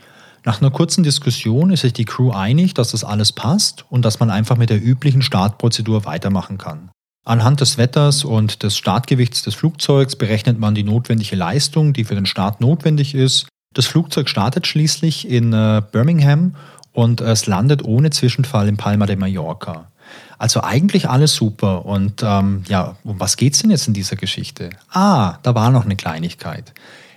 Nach 0.44 0.60
einer 0.60 0.70
kurzen 0.70 1.02
Diskussion 1.02 1.70
ist 1.70 1.80
sich 1.80 1.94
die 1.94 2.04
Crew 2.04 2.30
einig, 2.30 2.74
dass 2.74 2.90
das 2.90 3.04
alles 3.04 3.32
passt 3.32 3.84
und 3.88 4.04
dass 4.04 4.20
man 4.20 4.30
einfach 4.30 4.56
mit 4.56 4.68
der 4.68 4.82
üblichen 4.82 5.22
Startprozedur 5.22 6.04
weitermachen 6.04 6.58
kann. 6.58 6.90
Anhand 7.26 7.60
des 7.60 7.76
Wetters 7.76 8.24
und 8.24 8.62
des 8.62 8.76
Startgewichts 8.76 9.42
des 9.42 9.56
Flugzeugs 9.56 10.14
berechnet 10.14 10.60
man 10.60 10.76
die 10.76 10.84
notwendige 10.84 11.34
Leistung, 11.34 11.92
die 11.92 12.04
für 12.04 12.14
den 12.14 12.24
Start 12.24 12.60
notwendig 12.60 13.16
ist. 13.16 13.48
Das 13.74 13.86
Flugzeug 13.86 14.28
startet 14.28 14.68
schließlich 14.68 15.28
in 15.28 15.52
äh, 15.52 15.82
Birmingham 15.90 16.54
und 16.92 17.20
es 17.20 17.46
landet 17.46 17.84
ohne 17.84 18.10
Zwischenfall 18.10 18.68
in 18.68 18.76
Palma 18.76 19.06
de 19.06 19.16
Mallorca. 19.16 19.88
Also 20.38 20.62
eigentlich 20.62 21.08
alles 21.08 21.34
super. 21.34 21.84
Und 21.84 22.22
ähm, 22.22 22.62
ja, 22.68 22.94
um 23.02 23.18
was 23.18 23.36
geht's 23.36 23.58
denn 23.58 23.72
jetzt 23.72 23.88
in 23.88 23.94
dieser 23.94 24.14
Geschichte? 24.14 24.70
Ah, 24.92 25.38
da 25.42 25.52
war 25.56 25.72
noch 25.72 25.84
eine 25.84 25.96
Kleinigkeit. 25.96 26.74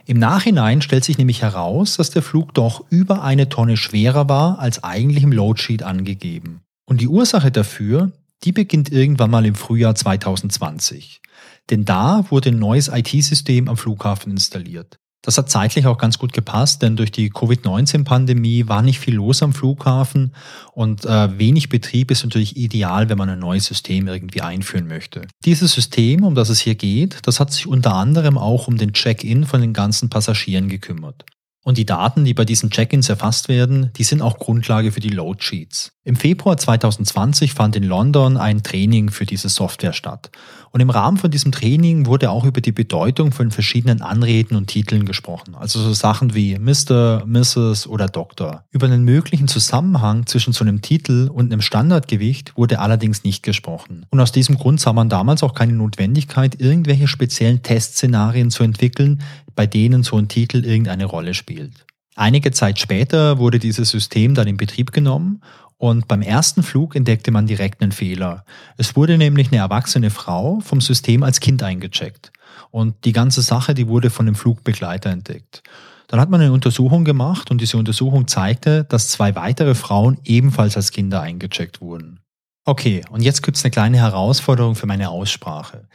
Im 0.07 0.17
Nachhinein 0.17 0.81
stellt 0.81 1.03
sich 1.03 1.19
nämlich 1.19 1.43
heraus, 1.43 1.97
dass 1.97 2.09
der 2.09 2.23
Flug 2.23 2.55
doch 2.55 2.83
über 2.89 3.21
eine 3.21 3.47
Tonne 3.47 3.77
schwerer 3.77 4.27
war 4.27 4.57
als 4.57 4.83
eigentlich 4.83 5.23
im 5.23 5.31
Loadsheet 5.31 5.83
angegeben. 5.83 6.61
Und 6.87 6.99
die 6.99 7.07
Ursache 7.07 7.51
dafür, 7.51 8.11
die 8.43 8.51
beginnt 8.51 8.91
irgendwann 8.91 9.31
mal 9.31 9.45
im 9.45 9.55
Frühjahr 9.55 9.95
2020. 9.95 11.21
Denn 11.69 11.85
da 11.85 12.25
wurde 12.29 12.49
ein 12.49 12.59
neues 12.59 12.87
IT-System 12.87 13.67
am 13.67 13.77
Flughafen 13.77 14.31
installiert. 14.31 14.97
Das 15.21 15.37
hat 15.37 15.49
zeitlich 15.49 15.85
auch 15.85 15.97
ganz 15.97 16.17
gut 16.17 16.31
gepasst, 16.31 16.81
denn 16.81 16.95
durch 16.95 17.11
die 17.11 17.29
Covid-19-Pandemie 17.29 18.69
war 18.69 18.81
nicht 18.81 18.99
viel 18.99 19.15
los 19.15 19.43
am 19.43 19.51
Flughafen 19.51 20.33
und 20.71 21.03
äh, 21.05 21.37
wenig 21.37 21.67
Betrieb 21.67 22.09
ist 22.09 22.23
natürlich 22.23 22.55
ideal, 22.55 23.09
wenn 23.09 23.17
man 23.17 23.29
ein 23.29 23.39
neues 23.39 23.65
System 23.65 24.07
irgendwie 24.07 24.41
einführen 24.41 24.87
möchte. 24.87 25.27
Dieses 25.43 25.73
System, 25.73 26.23
um 26.23 26.35
das 26.35 26.47
es 26.47 26.61
hier 26.61 26.75
geht, 26.75 27.19
das 27.27 27.41
hat 27.41 27.51
sich 27.51 27.67
unter 27.67 27.95
anderem 27.95 28.37
auch 28.37 28.69
um 28.69 28.77
den 28.77 28.93
Check-in 28.93 29.45
von 29.45 29.59
den 29.59 29.73
ganzen 29.73 30.09
Passagieren 30.09 30.69
gekümmert. 30.69 31.25
Und 31.69 31.77
die 31.77 31.85
Daten, 31.85 32.25
die 32.25 32.33
bei 32.33 32.45
diesen 32.45 32.71
Check-ins 32.71 33.09
erfasst 33.09 33.47
werden, 33.47 33.91
die 33.95 34.03
sind 34.03 34.23
auch 34.23 34.39
Grundlage 34.39 34.91
für 34.91 35.01
die 35.01 35.09
Load 35.09 35.43
Sheets. 35.43 35.91
Im 36.03 36.15
Februar 36.15 36.57
2020 36.57 37.53
fand 37.53 37.75
in 37.75 37.83
London 37.83 38.37
ein 38.37 38.63
Training 38.63 39.11
für 39.11 39.27
diese 39.27 39.49
Software 39.49 39.93
statt. 39.93 40.31
Und 40.71 40.81
im 40.81 40.89
Rahmen 40.89 41.17
von 41.17 41.31
diesem 41.31 41.51
Training 41.51 42.05
wurde 42.05 42.29
auch 42.29 42.45
über 42.45 42.61
die 42.61 42.71
Bedeutung 42.71 43.31
von 43.31 43.51
verschiedenen 43.51 44.01
Anreden 44.01 44.55
und 44.55 44.67
Titeln 44.67 45.05
gesprochen. 45.05 45.55
Also 45.55 45.79
so 45.79 45.93
Sachen 45.93 46.35
wie 46.35 46.57
Mr., 46.59 47.23
Mrs. 47.25 47.87
oder 47.87 48.07
Dr. 48.07 48.63
Über 48.71 48.87
einen 48.87 49.03
möglichen 49.03 49.47
Zusammenhang 49.47 50.25
zwischen 50.25 50.53
so 50.53 50.63
einem 50.63 50.81
Titel 50.81 51.29
und 51.31 51.51
einem 51.51 51.61
Standardgewicht 51.61 52.57
wurde 52.57 52.79
allerdings 52.79 53.23
nicht 53.23 53.43
gesprochen. 53.43 54.05
Und 54.11 54.19
aus 54.19 54.31
diesem 54.31 54.57
Grund 54.57 54.79
sah 54.79 54.93
man 54.93 55.09
damals 55.09 55.43
auch 55.43 55.53
keine 55.53 55.73
Notwendigkeit, 55.73 56.59
irgendwelche 56.59 57.07
speziellen 57.07 57.63
Testszenarien 57.63 58.51
zu 58.51 58.63
entwickeln, 58.63 59.21
bei 59.55 59.65
denen 59.65 60.03
so 60.03 60.17
ein 60.17 60.27
Titel 60.27 60.65
irgendeine 60.65 61.05
Rolle 61.05 61.33
spielt. 61.33 61.85
Einige 62.15 62.51
Zeit 62.51 62.79
später 62.79 63.37
wurde 63.37 63.59
dieses 63.59 63.89
System 63.91 64.35
dann 64.35 64.47
in 64.47 64.57
Betrieb 64.57 64.91
genommen 64.91 65.41
und 65.79 66.09
beim 66.09 66.21
ersten 66.21 66.61
Flug 66.61 66.93
entdeckte 66.97 67.31
man 67.31 67.47
direkt 67.47 67.81
einen 67.81 67.93
Fehler. 67.93 68.43
Es 68.75 68.97
wurde 68.97 69.17
nämlich 69.17 69.47
eine 69.47 69.61
erwachsene 69.61 70.09
Frau 70.09 70.59
vom 70.59 70.81
System 70.81 71.23
als 71.23 71.39
Kind 71.39 71.63
eingecheckt. 71.63 72.33
Und 72.69 73.05
die 73.05 73.13
ganze 73.13 73.41
Sache, 73.41 73.73
die 73.73 73.87
wurde 73.87 74.09
von 74.09 74.25
dem 74.25 74.35
Flugbegleiter 74.35 75.09
entdeckt. 75.09 75.63
Dann 76.09 76.19
hat 76.19 76.29
man 76.29 76.41
eine 76.41 76.51
Untersuchung 76.51 77.05
gemacht 77.05 77.49
und 77.49 77.61
diese 77.61 77.77
Untersuchung 77.77 78.27
zeigte, 78.27 78.83
dass 78.83 79.07
zwei 79.07 79.35
weitere 79.35 79.73
Frauen 79.73 80.17
ebenfalls 80.25 80.75
als 80.75 80.91
Kinder 80.91 81.21
eingecheckt 81.21 81.79
wurden. 81.79 82.19
Okay, 82.65 83.01
und 83.09 83.21
jetzt 83.21 83.41
gibt's 83.41 83.63
eine 83.63 83.71
kleine 83.71 83.99
Herausforderung 83.99 84.75
für 84.75 84.85
meine 84.85 85.09
Aussprache. 85.09 85.87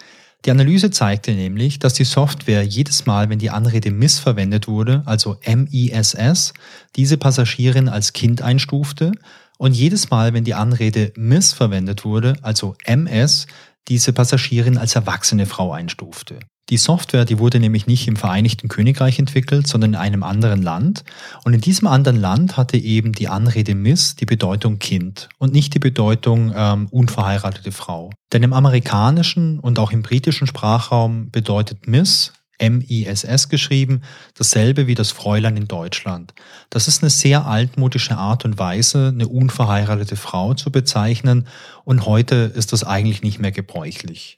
Die 0.46 0.50
Analyse 0.50 0.90
zeigte 0.90 1.32
nämlich, 1.32 1.78
dass 1.78 1.94
die 1.94 2.04
Software 2.04 2.62
jedes 2.62 3.04
Mal, 3.04 3.28
wenn 3.28 3.38
die 3.38 3.50
Anrede 3.50 3.90
missverwendet 3.90 4.66
wurde, 4.66 5.02
also 5.04 5.38
MISS, 5.46 6.54
diese 6.96 7.18
Passagierin 7.18 7.88
als 7.88 8.14
Kind 8.14 8.40
einstufte 8.40 9.12
und 9.64 9.72
jedes 9.72 10.10
Mal, 10.10 10.34
wenn 10.34 10.44
die 10.44 10.52
Anrede 10.52 11.10
missverwendet 11.16 12.04
wurde, 12.04 12.34
also 12.42 12.74
MS, 12.84 13.46
diese 13.88 14.12
Passagierin 14.12 14.76
als 14.76 14.94
erwachsene 14.94 15.46
Frau 15.46 15.72
einstufte. 15.72 16.38
Die 16.68 16.76
Software, 16.76 17.24
die 17.24 17.38
wurde 17.38 17.60
nämlich 17.60 17.86
nicht 17.86 18.06
im 18.06 18.16
Vereinigten 18.16 18.68
Königreich 18.68 19.18
entwickelt, 19.18 19.66
sondern 19.66 19.94
in 19.94 19.96
einem 19.98 20.22
anderen 20.22 20.60
Land. 20.60 21.04
Und 21.46 21.54
in 21.54 21.62
diesem 21.62 21.88
anderen 21.88 22.20
Land 22.20 22.58
hatte 22.58 22.76
eben 22.76 23.12
die 23.12 23.28
Anrede 23.28 23.74
Miss 23.74 24.16
die 24.16 24.26
Bedeutung 24.26 24.78
Kind 24.80 25.30
und 25.38 25.54
nicht 25.54 25.72
die 25.72 25.78
Bedeutung 25.78 26.52
ähm, 26.54 26.88
unverheiratete 26.90 27.72
Frau. 27.72 28.10
Denn 28.34 28.42
im 28.42 28.52
amerikanischen 28.52 29.60
und 29.60 29.78
auch 29.78 29.92
im 29.92 30.02
britischen 30.02 30.46
Sprachraum 30.46 31.30
bedeutet 31.30 31.88
Miss 31.88 32.34
M-I-S-S 32.58 33.48
geschrieben, 33.48 34.02
dasselbe 34.36 34.86
wie 34.86 34.94
das 34.94 35.10
Fräulein 35.10 35.56
in 35.56 35.68
Deutschland. 35.68 36.34
Das 36.70 36.88
ist 36.88 37.02
eine 37.02 37.10
sehr 37.10 37.46
altmodische 37.46 38.16
Art 38.16 38.44
und 38.44 38.58
Weise, 38.58 39.08
eine 39.08 39.28
unverheiratete 39.28 40.16
Frau 40.16 40.54
zu 40.54 40.70
bezeichnen 40.70 41.46
und 41.84 42.06
heute 42.06 42.52
ist 42.54 42.72
das 42.72 42.84
eigentlich 42.84 43.22
nicht 43.22 43.38
mehr 43.38 43.52
gebräuchlich. 43.52 44.36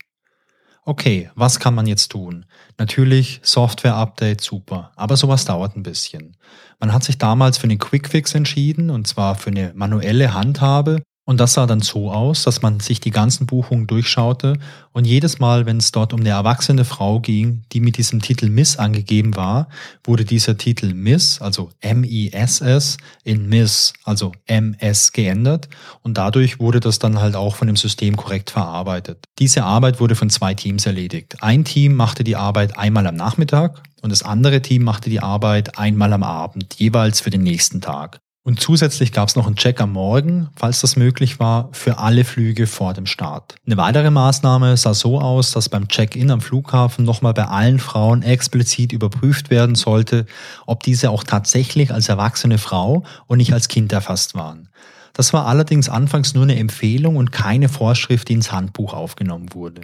Okay, 0.88 1.30
was 1.34 1.58
kann 1.58 1.74
man 1.74 1.88
jetzt 1.88 2.12
tun? 2.12 2.46
Natürlich 2.78 3.40
Software-Update, 3.42 4.40
super, 4.40 4.92
aber 4.94 5.16
sowas 5.16 5.44
dauert 5.44 5.76
ein 5.76 5.82
bisschen. 5.82 6.36
Man 6.78 6.92
hat 6.92 7.02
sich 7.02 7.18
damals 7.18 7.58
für 7.58 7.64
einen 7.64 7.78
Quickfix 7.78 8.34
entschieden 8.36 8.90
und 8.90 9.08
zwar 9.08 9.34
für 9.34 9.50
eine 9.50 9.72
manuelle 9.74 10.32
Handhabe 10.32 11.02
und 11.26 11.40
das 11.40 11.54
sah 11.54 11.66
dann 11.66 11.80
so 11.80 12.12
aus, 12.12 12.44
dass 12.44 12.62
man 12.62 12.78
sich 12.78 13.00
die 13.00 13.10
ganzen 13.10 13.46
Buchungen 13.46 13.88
durchschaute 13.88 14.58
und 14.92 15.06
jedes 15.06 15.40
Mal, 15.40 15.66
wenn 15.66 15.76
es 15.76 15.90
dort 15.90 16.12
um 16.12 16.20
eine 16.20 16.28
erwachsene 16.28 16.84
Frau 16.84 17.18
ging, 17.18 17.64
die 17.72 17.80
mit 17.80 17.98
diesem 17.98 18.22
Titel 18.22 18.48
Miss 18.48 18.78
angegeben 18.78 19.34
war, 19.34 19.68
wurde 20.04 20.24
dieser 20.24 20.56
Titel 20.56 20.94
Miss, 20.94 21.42
also 21.42 21.70
M-I-S-S, 21.80 22.96
in 23.24 23.48
Miss, 23.48 23.92
also 24.04 24.32
M-S 24.46 25.10
geändert 25.10 25.68
und 26.02 26.16
dadurch 26.16 26.60
wurde 26.60 26.78
das 26.78 27.00
dann 27.00 27.20
halt 27.20 27.34
auch 27.34 27.56
von 27.56 27.66
dem 27.66 27.76
System 27.76 28.16
korrekt 28.16 28.50
verarbeitet. 28.50 29.24
Diese 29.40 29.64
Arbeit 29.64 29.98
wurde 29.98 30.14
von 30.14 30.30
zwei 30.30 30.54
Teams 30.54 30.86
erledigt. 30.86 31.42
Ein 31.42 31.64
Team 31.64 31.96
machte 31.96 32.22
die 32.22 32.36
Arbeit 32.36 32.78
einmal 32.78 33.06
am 33.06 33.16
Nachmittag 33.16 33.82
und 34.00 34.10
das 34.10 34.22
andere 34.22 34.62
Team 34.62 34.84
machte 34.84 35.10
die 35.10 35.20
Arbeit 35.20 35.76
einmal 35.76 36.12
am 36.12 36.22
Abend, 36.22 36.74
jeweils 36.78 37.20
für 37.20 37.30
den 37.30 37.42
nächsten 37.42 37.80
Tag. 37.80 38.20
Und 38.46 38.60
zusätzlich 38.60 39.10
gab 39.10 39.28
es 39.28 39.34
noch 39.34 39.48
einen 39.48 39.56
Check 39.56 39.80
am 39.80 39.90
Morgen, 39.90 40.50
falls 40.54 40.80
das 40.80 40.94
möglich 40.94 41.40
war, 41.40 41.68
für 41.72 41.98
alle 41.98 42.22
Flüge 42.22 42.68
vor 42.68 42.94
dem 42.94 43.04
Start. 43.04 43.56
Eine 43.66 43.76
weitere 43.76 44.08
Maßnahme 44.08 44.76
sah 44.76 44.94
so 44.94 45.20
aus, 45.20 45.50
dass 45.50 45.68
beim 45.68 45.88
Check-in 45.88 46.30
am 46.30 46.40
Flughafen 46.40 47.04
nochmal 47.04 47.34
bei 47.34 47.46
allen 47.46 47.80
Frauen 47.80 48.22
explizit 48.22 48.92
überprüft 48.92 49.50
werden 49.50 49.74
sollte, 49.74 50.26
ob 50.64 50.84
diese 50.84 51.10
auch 51.10 51.24
tatsächlich 51.24 51.92
als 51.92 52.08
erwachsene 52.08 52.58
Frau 52.58 53.02
und 53.26 53.38
nicht 53.38 53.52
als 53.52 53.66
Kind 53.66 53.92
erfasst 53.92 54.36
waren. 54.36 54.68
Das 55.12 55.32
war 55.32 55.46
allerdings 55.46 55.88
anfangs 55.88 56.34
nur 56.34 56.44
eine 56.44 56.56
Empfehlung 56.56 57.16
und 57.16 57.32
keine 57.32 57.68
Vorschrift, 57.68 58.28
die 58.28 58.34
ins 58.34 58.52
Handbuch 58.52 58.94
aufgenommen 58.94 59.54
wurde. 59.54 59.80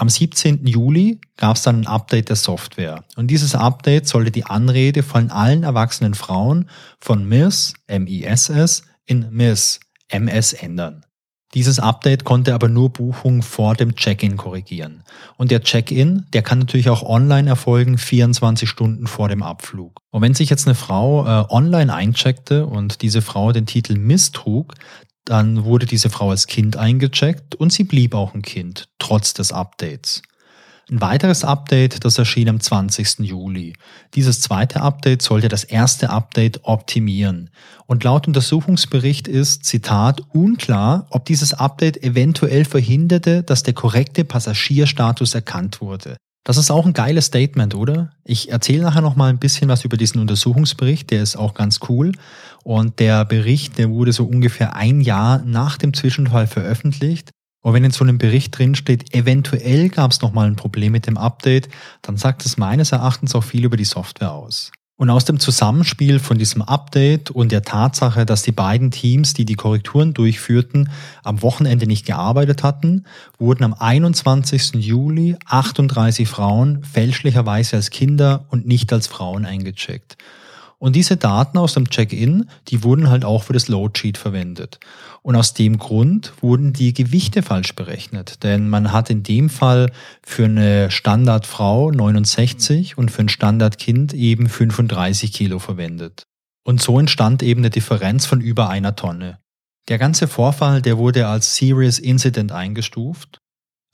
Am 0.00 0.08
17. 0.08 0.64
Juli 0.64 1.20
gab 1.36 1.56
es 1.56 1.62
dann 1.62 1.80
ein 1.80 1.86
Update 1.88 2.28
der 2.28 2.36
Software. 2.36 3.02
Und 3.16 3.26
dieses 3.32 3.56
Update 3.56 4.06
sollte 4.06 4.30
die 4.30 4.44
Anrede 4.44 5.02
von 5.02 5.32
allen 5.32 5.64
erwachsenen 5.64 6.14
Frauen 6.14 6.70
von 7.00 7.28
Miss, 7.28 7.74
M-I-S-S, 7.88 8.84
in 9.06 9.26
Miss, 9.32 9.80
MS 10.08 10.52
ändern. 10.52 11.04
Dieses 11.54 11.80
Update 11.80 12.22
konnte 12.24 12.54
aber 12.54 12.68
nur 12.68 12.92
Buchungen 12.92 13.42
vor 13.42 13.74
dem 13.74 13.96
Check-in 13.96 14.36
korrigieren. 14.36 15.02
Und 15.36 15.50
der 15.50 15.62
Check-in, 15.62 16.26
der 16.32 16.42
kann 16.42 16.60
natürlich 16.60 16.90
auch 16.90 17.02
online 17.02 17.48
erfolgen, 17.48 17.98
24 17.98 18.68
Stunden 18.68 19.08
vor 19.08 19.28
dem 19.28 19.42
Abflug. 19.42 20.02
Und 20.10 20.22
wenn 20.22 20.34
sich 20.34 20.50
jetzt 20.50 20.68
eine 20.68 20.76
Frau 20.76 21.26
äh, 21.26 21.46
online 21.48 21.92
eincheckte 21.92 22.66
und 22.66 23.02
diese 23.02 23.22
Frau 23.22 23.50
den 23.50 23.66
Titel 23.66 23.96
Miss 23.96 24.30
trug, 24.30 24.74
dann 25.24 25.64
wurde 25.64 25.86
diese 25.86 26.10
Frau 26.10 26.30
als 26.30 26.46
Kind 26.46 26.76
eingecheckt 26.76 27.54
und 27.54 27.72
sie 27.72 27.84
blieb 27.84 28.14
auch 28.14 28.34
ein 28.34 28.42
Kind, 28.42 28.88
trotz 28.98 29.34
des 29.34 29.52
Updates. 29.52 30.22
Ein 30.90 31.02
weiteres 31.02 31.44
Update, 31.44 32.06
das 32.06 32.16
erschien 32.16 32.48
am 32.48 32.60
20. 32.60 33.18
Juli. 33.18 33.74
Dieses 34.14 34.40
zweite 34.40 34.80
Update 34.80 35.20
sollte 35.20 35.48
das 35.48 35.64
erste 35.64 36.08
Update 36.08 36.64
optimieren. 36.64 37.50
Und 37.86 38.04
laut 38.04 38.26
Untersuchungsbericht 38.26 39.28
ist, 39.28 39.66
Zitat, 39.66 40.22
unklar, 40.32 41.06
ob 41.10 41.26
dieses 41.26 41.52
Update 41.52 42.02
eventuell 42.02 42.64
verhinderte, 42.64 43.42
dass 43.42 43.62
der 43.62 43.74
korrekte 43.74 44.24
Passagierstatus 44.24 45.34
erkannt 45.34 45.82
wurde. 45.82 46.16
Das 46.48 46.56
ist 46.56 46.70
auch 46.70 46.86
ein 46.86 46.94
geiles 46.94 47.26
Statement, 47.26 47.74
oder? 47.74 48.08
Ich 48.24 48.50
erzähle 48.50 48.84
nachher 48.84 49.02
noch 49.02 49.16
mal 49.16 49.28
ein 49.28 49.38
bisschen 49.38 49.68
was 49.68 49.84
über 49.84 49.98
diesen 49.98 50.18
Untersuchungsbericht, 50.18 51.10
der 51.10 51.22
ist 51.22 51.36
auch 51.36 51.52
ganz 51.52 51.80
cool. 51.90 52.12
Und 52.64 53.00
der 53.00 53.26
Bericht, 53.26 53.76
der 53.76 53.90
wurde 53.90 54.14
so 54.14 54.24
ungefähr 54.24 54.74
ein 54.74 55.02
Jahr 55.02 55.42
nach 55.44 55.76
dem 55.76 55.92
Zwischenfall 55.92 56.46
veröffentlicht. 56.46 57.32
Und 57.62 57.74
wenn 57.74 57.84
in 57.84 57.90
so 57.90 58.02
einem 58.02 58.16
Bericht 58.16 58.58
drin 58.58 58.74
steht, 58.76 59.14
eventuell 59.14 59.90
gab 59.90 60.10
es 60.10 60.22
nochmal 60.22 60.46
ein 60.46 60.56
Problem 60.56 60.92
mit 60.92 61.06
dem 61.06 61.18
Update, 61.18 61.68
dann 62.00 62.16
sagt 62.16 62.46
es 62.46 62.56
meines 62.56 62.92
Erachtens 62.92 63.34
auch 63.34 63.44
viel 63.44 63.66
über 63.66 63.76
die 63.76 63.84
Software 63.84 64.32
aus. 64.32 64.72
Und 65.00 65.10
aus 65.10 65.24
dem 65.24 65.38
Zusammenspiel 65.38 66.18
von 66.18 66.38
diesem 66.38 66.60
Update 66.60 67.30
und 67.30 67.52
der 67.52 67.62
Tatsache, 67.62 68.26
dass 68.26 68.42
die 68.42 68.50
beiden 68.50 68.90
Teams, 68.90 69.32
die 69.32 69.44
die 69.44 69.54
Korrekturen 69.54 70.12
durchführten, 70.12 70.90
am 71.22 71.40
Wochenende 71.40 71.86
nicht 71.86 72.04
gearbeitet 72.04 72.64
hatten, 72.64 73.04
wurden 73.38 73.62
am 73.62 73.74
21. 73.74 74.74
Juli 74.74 75.36
38 75.46 76.28
Frauen 76.28 76.82
fälschlicherweise 76.82 77.76
als 77.76 77.90
Kinder 77.90 78.46
und 78.48 78.66
nicht 78.66 78.92
als 78.92 79.06
Frauen 79.06 79.46
eingecheckt. 79.46 80.16
Und 80.78 80.94
diese 80.94 81.16
Daten 81.16 81.58
aus 81.58 81.74
dem 81.74 81.90
Check-in, 81.90 82.48
die 82.68 82.84
wurden 82.84 83.10
halt 83.10 83.24
auch 83.24 83.42
für 83.42 83.52
das 83.52 83.66
Loadsheet 83.66 84.16
verwendet. 84.16 84.78
Und 85.22 85.34
aus 85.34 85.52
dem 85.52 85.78
Grund 85.78 86.32
wurden 86.40 86.72
die 86.72 86.94
Gewichte 86.94 87.42
falsch 87.42 87.74
berechnet. 87.74 88.44
Denn 88.44 88.68
man 88.68 88.92
hat 88.92 89.10
in 89.10 89.24
dem 89.24 89.50
Fall 89.50 89.90
für 90.22 90.44
eine 90.44 90.90
Standardfrau 90.90 91.90
69 91.90 92.96
und 92.96 93.10
für 93.10 93.22
ein 93.22 93.28
Standardkind 93.28 94.14
eben 94.14 94.48
35 94.48 95.32
Kilo 95.32 95.58
verwendet. 95.58 96.22
Und 96.64 96.80
so 96.80 97.00
entstand 97.00 97.42
eben 97.42 97.62
eine 97.62 97.70
Differenz 97.70 98.26
von 98.26 98.40
über 98.40 98.68
einer 98.68 98.94
Tonne. 98.94 99.38
Der 99.88 99.98
ganze 99.98 100.28
Vorfall, 100.28 100.80
der 100.80 100.98
wurde 100.98 101.26
als 101.26 101.56
Serious 101.56 101.98
Incident 101.98 102.52
eingestuft 102.52 103.40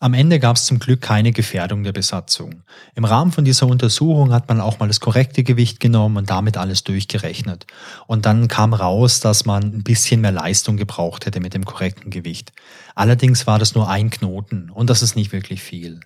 am 0.04 0.12
Ende 0.12 0.38
gab 0.38 0.56
es 0.56 0.66
zum 0.66 0.80
Glück 0.80 1.00
keine 1.00 1.32
Gefährdung 1.32 1.82
der 1.82 1.92
Besatzung. 1.92 2.62
Im 2.94 3.06
Rahmen 3.06 3.32
von 3.32 3.46
dieser 3.46 3.66
Untersuchung 3.66 4.34
hat 4.34 4.50
man 4.50 4.60
auch 4.60 4.78
mal 4.78 4.86
das 4.86 5.00
korrekte 5.00 5.42
Gewicht 5.44 5.80
genommen 5.80 6.18
und 6.18 6.28
damit 6.28 6.58
alles 6.58 6.84
durchgerechnet. 6.84 7.66
Und 8.06 8.26
dann 8.26 8.46
kam 8.46 8.74
raus, 8.74 9.20
dass 9.20 9.46
man 9.46 9.62
ein 9.62 9.82
bisschen 9.82 10.20
mehr 10.20 10.30
Leistung 10.30 10.76
gebraucht 10.76 11.24
hätte 11.24 11.40
mit 11.40 11.54
dem 11.54 11.64
korrekten 11.64 12.10
Gewicht. 12.10 12.52
Allerdings 12.94 13.46
war 13.46 13.58
das 13.58 13.74
nur 13.74 13.88
ein 13.88 14.10
Knoten 14.10 14.68
und 14.68 14.90
das 14.90 15.00
ist 15.00 15.16
nicht 15.16 15.32
wirklich 15.32 15.62
viel. 15.62 16.00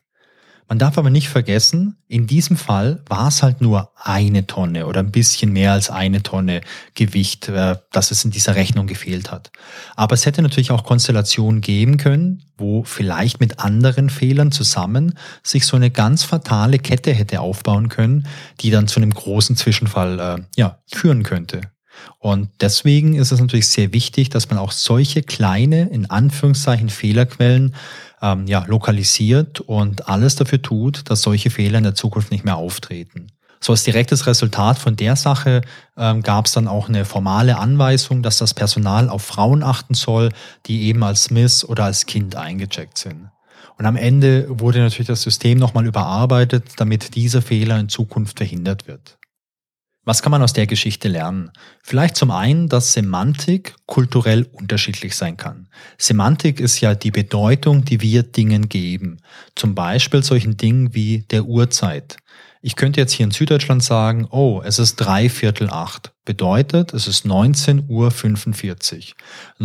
Man 0.69 0.79
darf 0.79 0.99
aber 0.99 1.09
nicht 1.09 1.31
vergessen, 1.31 1.97
in 2.09 2.27
diesem 2.27 2.59
Fall 2.59 3.03
war 3.09 3.29
es 3.29 3.43
halt 3.43 3.63
nur 3.63 3.91
eine 3.97 4.47
Tonne 4.47 4.87
oder 4.87 5.01
ein 5.01 5.11
bisschen 5.11 5.51
mehr 5.51 5.73
als 5.73 5.89
eine 5.89 6.23
Tonne 6.23 6.61
Gewicht, 6.95 7.49
äh, 7.49 7.77
dass 7.91 8.11
es 8.11 8.25
in 8.27 8.31
dieser 8.31 8.55
Rechnung 8.55 8.87
gefehlt 8.87 9.31
hat. 9.31 9.51
Aber 9.97 10.13
es 10.13 10.27
hätte 10.27 10.43
natürlich 10.43 10.71
auch 10.71 10.85
Konstellationen 10.85 11.63
geben 11.63 11.97
können, 11.97 12.45
wo 12.59 12.85
vielleicht 12.85 13.41
mit 13.41 13.61
anderen 13.61 14.11
Fehlern 14.11 14.53
zusammen 14.53 15.15
sich 15.43 15.65
so 15.65 15.75
eine 15.75 15.91
ganz 15.91 16.23
fatale 16.25 16.79
Kette 16.79 17.15
hätte 17.15 17.41
aufbauen 17.41 17.89
können, 17.89 18.27
die 18.61 18.71
dann 18.71 18.89
zu 18.89 19.01
einem 19.01 19.15
großen 19.15 19.57
Zwischenfall 19.57 20.21
äh, 20.21 20.43
ja, 20.57 20.81
führen 20.93 21.23
könnte. 21.23 21.63
Und 22.19 22.51
deswegen 22.61 23.15
ist 23.15 23.33
es 23.33 23.41
natürlich 23.41 23.69
sehr 23.69 23.93
wichtig, 23.93 24.29
dass 24.29 24.51
man 24.51 24.59
auch 24.59 24.73
solche 24.73 25.23
kleine, 25.23 25.89
in 25.89 26.11
Anführungszeichen, 26.11 26.91
Fehlerquellen 26.91 27.75
ähm, 28.23 28.47
ja, 28.47 28.65
lokalisiert 28.67 29.61
und 29.61 30.09
alles 30.09 30.37
dafür 30.37 30.63
tut, 30.63 31.11
dass 31.11 31.23
solche 31.23 31.51
Fehler 31.51 31.79
in 31.79 31.85
der 31.85 31.95
Zukunft 31.95 32.31
nicht 32.31 32.45
mehr 32.45 32.57
auftreten. 32.57 33.29
So 33.61 33.73
als 33.73 33.83
direktes 33.83 34.27
Resultat 34.27 34.79
von 34.79 34.95
der 34.95 35.17
Sache 35.17 35.63
ähm, 35.97 36.23
gab 36.23 36.47
es 36.47 36.53
dann 36.53 36.69
auch 36.69 36.89
eine 36.89 37.05
formale 37.05 37.59
Anweisung, 37.59 38.23
dass 38.23 38.39
das 38.39 38.55
Personal 38.55 39.09
auf 39.09 39.23
Frauen 39.23 39.63
achten 39.63 39.95
soll, 39.95 40.31
die 40.67 40.85
eben 40.85 41.03
als 41.03 41.31
Miss 41.31 41.65
oder 41.65 41.85
als 41.85 42.07
Kind 42.07 42.37
eingecheckt 42.37 42.99
sind. 42.99 43.31
Und 43.77 43.87
am 43.87 43.97
Ende 43.97 44.47
wurde 44.49 44.81
natürlich 44.81 45.07
das 45.09 45.23
System 45.23 45.59
nochmal 45.59 45.87
überarbeitet, 45.87 46.65
damit 46.77 47.15
dieser 47.15 47.43
Fehler 47.43 47.79
in 47.79 47.89
Zukunft 47.89 48.39
verhindert 48.39 48.87
wird. 48.89 49.18
Was 50.09 50.23
kann 50.23 50.31
man 50.31 50.43
aus 50.43 50.55
der 50.55 50.67
Geschichte 50.67 51.07
lernen? 51.07 51.51
Vielleicht 51.83 52.17
zum 52.17 52.31
einen, 52.31 52.67
dass 52.67 52.95
Semantik 52.95 53.75
kulturell 53.85 54.49
unterschiedlich 54.53 55.15
sein 55.15 55.37
kann. 55.37 55.69
Semantik 55.99 56.61
ist 56.61 56.81
ja 56.81 56.95
die 56.95 57.11
Bedeutung, 57.11 57.85
die 57.85 58.01
wir 58.01 58.23
Dingen 58.23 58.71
geben. 58.71 59.19
Zum 59.55 59.75
Beispiel 59.75 60.23
solchen 60.23 60.57
Dingen 60.57 60.95
wie 60.95 61.27
der 61.31 61.45
Uhrzeit. 61.45 62.17
Ich 62.63 62.75
könnte 62.75 63.03
jetzt 63.03 63.13
hier 63.13 63.25
in 63.25 63.33
Süddeutschland 63.33 63.83
sagen, 63.83 64.27
oh, 64.31 64.63
es 64.65 64.79
ist 64.79 64.97
drei 64.97 65.29
Viertel 65.29 65.69
acht. 65.69 66.15
Bedeutet, 66.29 66.93
es 66.93 67.09
ist 67.09 67.25
19.45 67.25 67.87
Uhr. 67.89 68.13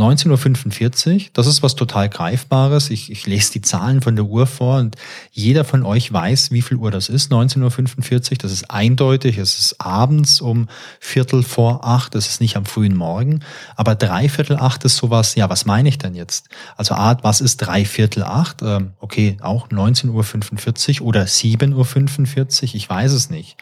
19.45 0.01 1.13
Uhr, 1.13 1.21
das 1.33 1.45
ist 1.45 1.61
was 1.61 1.75
total 1.75 2.07
Greifbares. 2.07 2.89
Ich, 2.89 3.11
ich 3.11 3.27
lese 3.27 3.51
die 3.51 3.61
Zahlen 3.61 4.01
von 4.01 4.15
der 4.15 4.23
Uhr 4.23 4.47
vor 4.47 4.77
und 4.77 4.95
jeder 5.33 5.65
von 5.65 5.83
euch 5.83 6.13
weiß, 6.13 6.51
wie 6.51 6.61
viel 6.61 6.77
Uhr 6.77 6.89
das 6.89 7.09
ist. 7.09 7.33
19.45 7.33 8.31
Uhr, 8.31 8.37
das 8.37 8.53
ist 8.53 8.71
eindeutig. 8.71 9.39
Es 9.39 9.59
ist 9.59 9.81
abends 9.81 10.39
um 10.39 10.69
Viertel 11.01 11.43
vor 11.43 11.85
acht, 11.85 12.15
das 12.15 12.29
ist 12.29 12.39
nicht 12.39 12.55
am 12.55 12.63
frühen 12.63 12.95
Morgen. 12.95 13.41
Aber 13.75 13.95
drei 13.95 14.29
Viertel 14.29 14.55
acht 14.55 14.85
ist 14.85 14.95
sowas, 14.95 15.35
ja, 15.35 15.49
was 15.49 15.65
meine 15.65 15.89
ich 15.89 15.97
denn 15.97 16.15
jetzt? 16.15 16.47
Also 16.77 16.93
Art, 16.93 17.25
was 17.25 17.41
ist 17.41 17.57
drei 17.57 17.83
Viertel 17.83 18.23
acht? 18.23 18.61
Ähm, 18.61 18.93
okay, 19.01 19.35
auch 19.41 19.67
19.45 19.67 21.01
Uhr 21.01 21.07
oder 21.07 21.23
7.45 21.23 22.63
Uhr, 22.63 22.75
ich 22.75 22.89
weiß 22.89 23.11
es 23.11 23.29
nicht. 23.29 23.57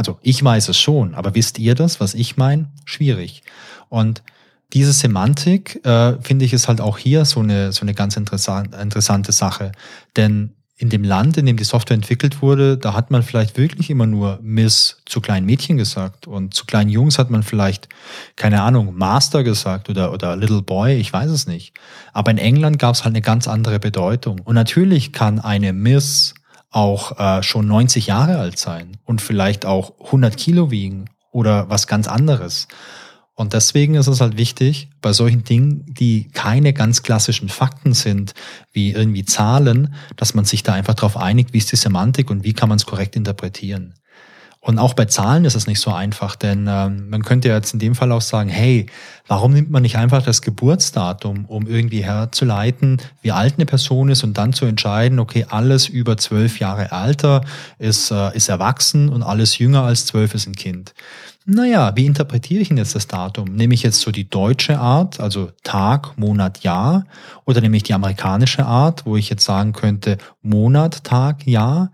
Also 0.00 0.18
ich 0.22 0.42
weiß 0.42 0.70
es 0.70 0.78
schon, 0.78 1.14
aber 1.14 1.34
wisst 1.34 1.58
ihr 1.58 1.74
das, 1.74 2.00
was 2.00 2.14
ich 2.14 2.38
meine? 2.38 2.70
Schwierig. 2.86 3.42
Und 3.90 4.22
diese 4.72 4.94
Semantik, 4.94 5.84
äh, 5.84 6.14
finde 6.22 6.46
ich, 6.46 6.54
ist 6.54 6.68
halt 6.68 6.80
auch 6.80 6.96
hier 6.96 7.26
so 7.26 7.40
eine, 7.40 7.70
so 7.72 7.82
eine 7.82 7.92
ganz 7.92 8.16
interessant, 8.16 8.74
interessante 8.74 9.32
Sache. 9.32 9.72
Denn 10.16 10.54
in 10.78 10.88
dem 10.88 11.04
Land, 11.04 11.36
in 11.36 11.44
dem 11.44 11.58
die 11.58 11.64
Software 11.64 11.96
entwickelt 11.96 12.40
wurde, 12.40 12.78
da 12.78 12.94
hat 12.94 13.10
man 13.10 13.22
vielleicht 13.22 13.58
wirklich 13.58 13.90
immer 13.90 14.06
nur 14.06 14.38
Miss 14.40 15.02
zu 15.04 15.20
kleinen 15.20 15.44
Mädchen 15.44 15.76
gesagt 15.76 16.26
und 16.26 16.54
zu 16.54 16.64
kleinen 16.64 16.88
Jungs 16.88 17.18
hat 17.18 17.28
man 17.28 17.42
vielleicht, 17.42 17.90
keine 18.36 18.62
Ahnung, 18.62 18.96
Master 18.96 19.44
gesagt 19.44 19.90
oder, 19.90 20.14
oder 20.14 20.34
Little 20.34 20.62
Boy, 20.62 20.94
ich 20.94 21.12
weiß 21.12 21.30
es 21.30 21.46
nicht. 21.46 21.74
Aber 22.14 22.30
in 22.30 22.38
England 22.38 22.78
gab 22.78 22.94
es 22.94 23.04
halt 23.04 23.12
eine 23.12 23.20
ganz 23.20 23.46
andere 23.48 23.78
Bedeutung. 23.78 24.40
Und 24.40 24.54
natürlich 24.54 25.12
kann 25.12 25.40
eine 25.40 25.74
Miss 25.74 26.32
auch 26.70 27.18
äh, 27.18 27.42
schon 27.42 27.66
90 27.66 28.06
Jahre 28.06 28.38
alt 28.38 28.58
sein 28.58 28.96
und 29.04 29.20
vielleicht 29.20 29.66
auch 29.66 29.92
100 30.06 30.36
Kilo 30.36 30.70
wiegen 30.70 31.06
oder 31.32 31.68
was 31.68 31.86
ganz 31.86 32.08
anderes. 32.08 32.68
Und 33.34 33.54
deswegen 33.54 33.94
ist 33.94 34.06
es 34.06 34.20
halt 34.20 34.36
wichtig, 34.36 34.90
bei 35.00 35.14
solchen 35.14 35.44
Dingen, 35.44 35.86
die 35.88 36.28
keine 36.28 36.74
ganz 36.74 37.02
klassischen 37.02 37.48
Fakten 37.48 37.94
sind, 37.94 38.34
wie 38.70 38.92
irgendwie 38.92 39.24
Zahlen, 39.24 39.94
dass 40.16 40.34
man 40.34 40.44
sich 40.44 40.62
da 40.62 40.74
einfach 40.74 40.92
darauf 40.92 41.16
einigt, 41.16 41.54
wie 41.54 41.58
ist 41.58 41.72
die 41.72 41.76
Semantik 41.76 42.30
und 42.30 42.44
wie 42.44 42.52
kann 42.52 42.68
man 42.68 42.76
es 42.76 42.84
korrekt 42.84 43.16
interpretieren. 43.16 43.94
Und 44.62 44.78
auch 44.78 44.92
bei 44.92 45.06
Zahlen 45.06 45.46
ist 45.46 45.54
es 45.54 45.66
nicht 45.66 45.80
so 45.80 45.90
einfach, 45.90 46.36
denn 46.36 46.66
ähm, 46.68 47.08
man 47.08 47.22
könnte 47.22 47.48
ja 47.48 47.54
jetzt 47.54 47.72
in 47.72 47.78
dem 47.78 47.94
Fall 47.94 48.12
auch 48.12 48.20
sagen, 48.20 48.50
hey, 48.50 48.86
warum 49.26 49.54
nimmt 49.54 49.70
man 49.70 49.80
nicht 49.80 49.96
einfach 49.96 50.22
das 50.22 50.42
Geburtsdatum, 50.42 51.46
um 51.46 51.66
irgendwie 51.66 52.04
herzuleiten, 52.04 52.98
wie 53.22 53.32
alt 53.32 53.54
eine 53.56 53.64
Person 53.64 54.10
ist 54.10 54.22
und 54.22 54.36
dann 54.36 54.52
zu 54.52 54.66
entscheiden, 54.66 55.18
okay, 55.18 55.46
alles 55.48 55.88
über 55.88 56.18
zwölf 56.18 56.58
Jahre 56.58 56.92
Alter 56.92 57.42
ist, 57.78 58.10
äh, 58.10 58.36
ist 58.36 58.50
erwachsen 58.50 59.08
und 59.08 59.22
alles 59.22 59.56
jünger 59.56 59.84
als 59.84 60.04
zwölf 60.04 60.34
ist 60.34 60.46
ein 60.46 60.54
Kind. 60.54 60.92
Naja, 61.46 61.96
wie 61.96 62.04
interpretiere 62.04 62.60
ich 62.60 62.68
denn 62.68 62.76
jetzt 62.76 62.94
das 62.94 63.06
Datum? 63.06 63.54
Nehme 63.54 63.72
ich 63.72 63.82
jetzt 63.82 64.02
so 64.02 64.10
die 64.10 64.28
deutsche 64.28 64.78
Art, 64.78 65.20
also 65.20 65.50
Tag, 65.62 66.18
Monat, 66.18 66.62
Jahr, 66.62 67.06
oder 67.46 67.62
nehme 67.62 67.78
ich 67.78 67.82
die 67.82 67.94
amerikanische 67.94 68.66
Art, 68.66 69.06
wo 69.06 69.16
ich 69.16 69.30
jetzt 69.30 69.44
sagen 69.44 69.72
könnte 69.72 70.18
Monat, 70.42 71.02
Tag, 71.02 71.46
Jahr? 71.46 71.92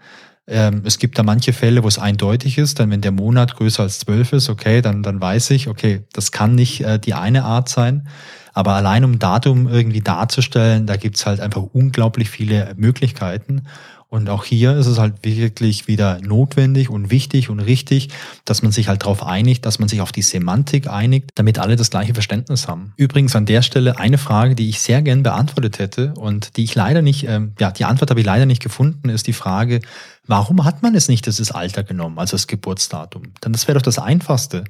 Ähm, 0.48 0.82
es 0.84 0.98
gibt 0.98 1.18
da 1.18 1.22
manche 1.22 1.52
Fälle, 1.52 1.82
wo 1.82 1.88
es 1.88 1.98
eindeutig 1.98 2.58
ist, 2.58 2.78
dann 2.78 2.90
wenn 2.90 3.00
der 3.00 3.12
Monat 3.12 3.56
größer 3.56 3.82
als 3.82 3.98
zwölf 3.98 4.32
ist, 4.32 4.48
okay, 4.48 4.80
dann, 4.80 5.02
dann 5.02 5.20
weiß 5.20 5.50
ich, 5.50 5.68
okay, 5.68 6.04
das 6.12 6.30
kann 6.30 6.54
nicht 6.54 6.82
äh, 6.82 6.98
die 6.98 7.14
eine 7.14 7.44
Art 7.44 7.68
sein. 7.68 8.08
Aber 8.52 8.72
allein 8.72 9.04
um 9.04 9.18
Datum 9.18 9.68
irgendwie 9.68 10.00
darzustellen, 10.00 10.86
da 10.86 10.96
gibt's 10.96 11.26
halt 11.26 11.40
einfach 11.40 11.62
unglaublich 11.62 12.30
viele 12.30 12.72
Möglichkeiten. 12.76 13.66
Und 14.08 14.28
auch 14.30 14.44
hier 14.44 14.76
ist 14.76 14.86
es 14.86 14.98
halt 14.98 15.24
wirklich 15.24 15.88
wieder 15.88 16.20
notwendig 16.20 16.90
und 16.90 17.10
wichtig 17.10 17.50
und 17.50 17.58
richtig, 17.58 18.08
dass 18.44 18.62
man 18.62 18.70
sich 18.70 18.86
halt 18.86 19.02
darauf 19.02 19.24
einigt, 19.24 19.66
dass 19.66 19.80
man 19.80 19.88
sich 19.88 20.00
auf 20.00 20.12
die 20.12 20.22
Semantik 20.22 20.88
einigt, 20.88 21.30
damit 21.34 21.58
alle 21.58 21.74
das 21.74 21.90
gleiche 21.90 22.14
Verständnis 22.14 22.68
haben. 22.68 22.92
Übrigens 22.96 23.34
an 23.34 23.46
der 23.46 23.62
Stelle 23.62 23.98
eine 23.98 24.16
Frage, 24.16 24.54
die 24.54 24.68
ich 24.68 24.80
sehr 24.80 25.02
gern 25.02 25.24
beantwortet 25.24 25.80
hätte 25.80 26.14
und 26.14 26.56
die 26.56 26.64
ich 26.64 26.76
leider 26.76 27.02
nicht, 27.02 27.26
ähm, 27.28 27.54
ja, 27.58 27.72
die 27.72 27.84
Antwort 27.84 28.10
habe 28.10 28.20
ich 28.20 28.26
leider 28.26 28.46
nicht 28.46 28.62
gefunden, 28.62 29.08
ist 29.08 29.26
die 29.26 29.32
Frage, 29.32 29.80
warum 30.24 30.64
hat 30.64 30.82
man 30.82 30.94
es 30.94 31.08
nicht 31.08 31.26
das 31.26 31.50
Alter 31.50 31.82
genommen, 31.82 32.18
also 32.20 32.36
das 32.36 32.46
Geburtsdatum? 32.46 33.34
Denn 33.44 33.52
das 33.52 33.66
wäre 33.66 33.76
doch 33.76 33.82
das 33.82 33.98
Einfachste. 33.98 34.64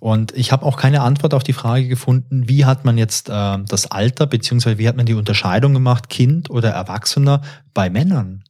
Und 0.00 0.32
ich 0.36 0.50
habe 0.50 0.66
auch 0.66 0.76
keine 0.76 1.02
Antwort 1.02 1.32
auf 1.32 1.44
die 1.44 1.52
Frage 1.52 1.86
gefunden, 1.86 2.48
wie 2.48 2.64
hat 2.64 2.84
man 2.84 2.98
jetzt 2.98 3.28
äh, 3.28 3.58
das 3.68 3.90
Alter, 3.90 4.26
beziehungsweise 4.26 4.78
wie 4.78 4.88
hat 4.88 4.96
man 4.96 5.06
die 5.06 5.14
Unterscheidung 5.14 5.72
gemacht, 5.74 6.10
Kind 6.10 6.50
oder 6.50 6.70
Erwachsener 6.70 7.40
bei 7.72 7.88
Männern? 7.88 8.42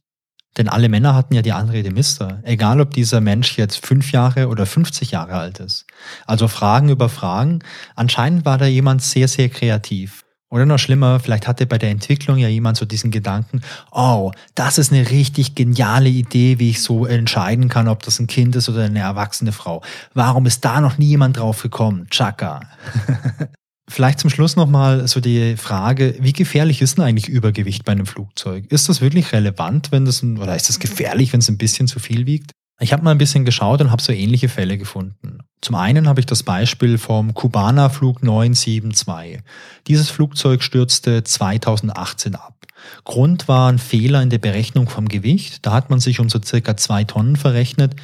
Denn 0.57 0.69
alle 0.69 0.89
Männer 0.89 1.15
hatten 1.15 1.33
ja 1.33 1.41
die 1.41 1.51
Anrede 1.51 1.91
Mister, 1.91 2.39
egal 2.43 2.79
ob 2.79 2.91
dieser 2.91 3.21
Mensch 3.21 3.57
jetzt 3.57 3.85
fünf 3.85 4.11
Jahre 4.11 4.47
oder 4.47 4.65
50 4.65 5.11
Jahre 5.11 5.33
alt 5.33 5.59
ist. 5.59 5.85
Also 6.25 6.47
Fragen 6.47 6.89
über 6.89 7.09
Fragen. 7.09 7.59
Anscheinend 7.95 8.45
war 8.45 8.57
da 8.57 8.65
jemand 8.65 9.01
sehr, 9.01 9.27
sehr 9.27 9.49
kreativ. 9.49 10.23
Oder 10.49 10.65
noch 10.65 10.77
schlimmer, 10.77 11.19
vielleicht 11.19 11.47
hatte 11.47 11.65
bei 11.65 11.77
der 11.77 11.89
Entwicklung 11.89 12.37
ja 12.37 12.47
jemand 12.47 12.77
so 12.77 12.85
diesen 12.85 13.11
Gedanken, 13.11 13.61
oh, 13.91 14.31
das 14.53 14.77
ist 14.77 14.93
eine 14.93 15.09
richtig 15.09 15.55
geniale 15.55 16.07
Idee, 16.07 16.59
wie 16.59 16.69
ich 16.69 16.81
so 16.81 17.05
entscheiden 17.05 17.67
kann, 17.67 17.89
ob 17.89 18.03
das 18.03 18.19
ein 18.19 18.27
Kind 18.27 18.55
ist 18.55 18.69
oder 18.69 18.83
eine 18.83 18.99
erwachsene 18.99 19.51
Frau. 19.51 19.81
Warum 20.13 20.45
ist 20.45 20.63
da 20.63 20.79
noch 20.79 20.97
nie 20.97 21.07
jemand 21.07 21.37
drauf 21.37 21.61
gekommen? 21.61 22.07
Chaka. 22.09 22.61
Vielleicht 23.87 24.19
zum 24.19 24.31
Schluss 24.31 24.55
nochmal 24.55 25.07
so 25.07 25.19
die 25.19 25.57
Frage, 25.57 26.15
wie 26.19 26.33
gefährlich 26.33 26.81
ist 26.81 26.97
denn 26.97 27.05
eigentlich 27.05 27.29
Übergewicht 27.29 27.85
bei 27.85 27.91
einem 27.91 28.07
Flugzeug? 28.07 28.65
Ist 28.71 28.89
das 28.89 28.99
wirklich 28.99 29.31
relevant, 29.31 29.91
wenn 29.91 30.05
das 30.05 30.23
oder 30.23 30.55
ist 30.55 30.69
das 30.69 30.79
gefährlich, 30.79 31.33
wenn 31.33 31.39
es 31.39 31.49
ein 31.49 31.59
bisschen 31.59 31.87
zu 31.87 31.99
viel 31.99 32.25
wiegt? 32.25 32.51
Ich 32.79 32.91
habe 32.91 33.03
mal 33.03 33.11
ein 33.11 33.17
bisschen 33.19 33.45
geschaut 33.45 33.79
und 33.81 33.91
habe 33.91 34.01
so 34.01 34.11
ähnliche 34.11 34.49
Fälle 34.49 34.77
gefunden. 34.77 35.39
Zum 35.61 35.75
einen 35.75 36.09
habe 36.09 36.19
ich 36.19 36.25
das 36.25 36.43
Beispiel 36.43 36.97
vom 36.97 37.33
Cubana 37.33 37.89
Flug 37.89 38.21
972. 38.21 39.41
Dieses 39.87 40.09
Flugzeug 40.09 40.61
stürzte 40.61 41.23
2018 41.23 42.35
ab. 42.35 42.65
Grund 43.05 43.47
war 43.47 43.71
ein 43.71 43.79
Fehler 43.79 44.21
in 44.21 44.29
der 44.29 44.39
Berechnung 44.39 44.89
vom 44.89 45.07
Gewicht. 45.07 45.65
Da 45.65 45.71
hat 45.71 45.89
man 45.89 45.99
sich 45.99 46.19
um 46.19 46.27
so 46.27 46.39
circa 46.43 46.75
zwei 46.75 47.03
Tonnen 47.05 47.35
verrechnet 47.37 47.95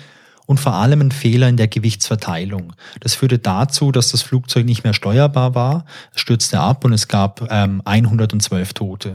und 0.45 0.59
vor 0.59 0.73
allem 0.73 1.01
ein 1.01 1.11
Fehler 1.11 1.49
in 1.49 1.57
der 1.57 1.67
Gewichtsverteilung. 1.67 2.73
Das 2.99 3.15
führte 3.15 3.39
dazu, 3.39 3.91
dass 3.91 4.11
das 4.11 4.21
Flugzeug 4.21 4.65
nicht 4.65 4.83
mehr 4.83 4.93
steuerbar 4.93 5.55
war, 5.55 5.85
es 6.13 6.21
stürzte 6.21 6.59
ab 6.59 6.85
und 6.85 6.93
es 6.93 7.07
gab 7.07 7.47
ähm, 7.49 7.81
112 7.85 8.73
Tote. 8.73 9.13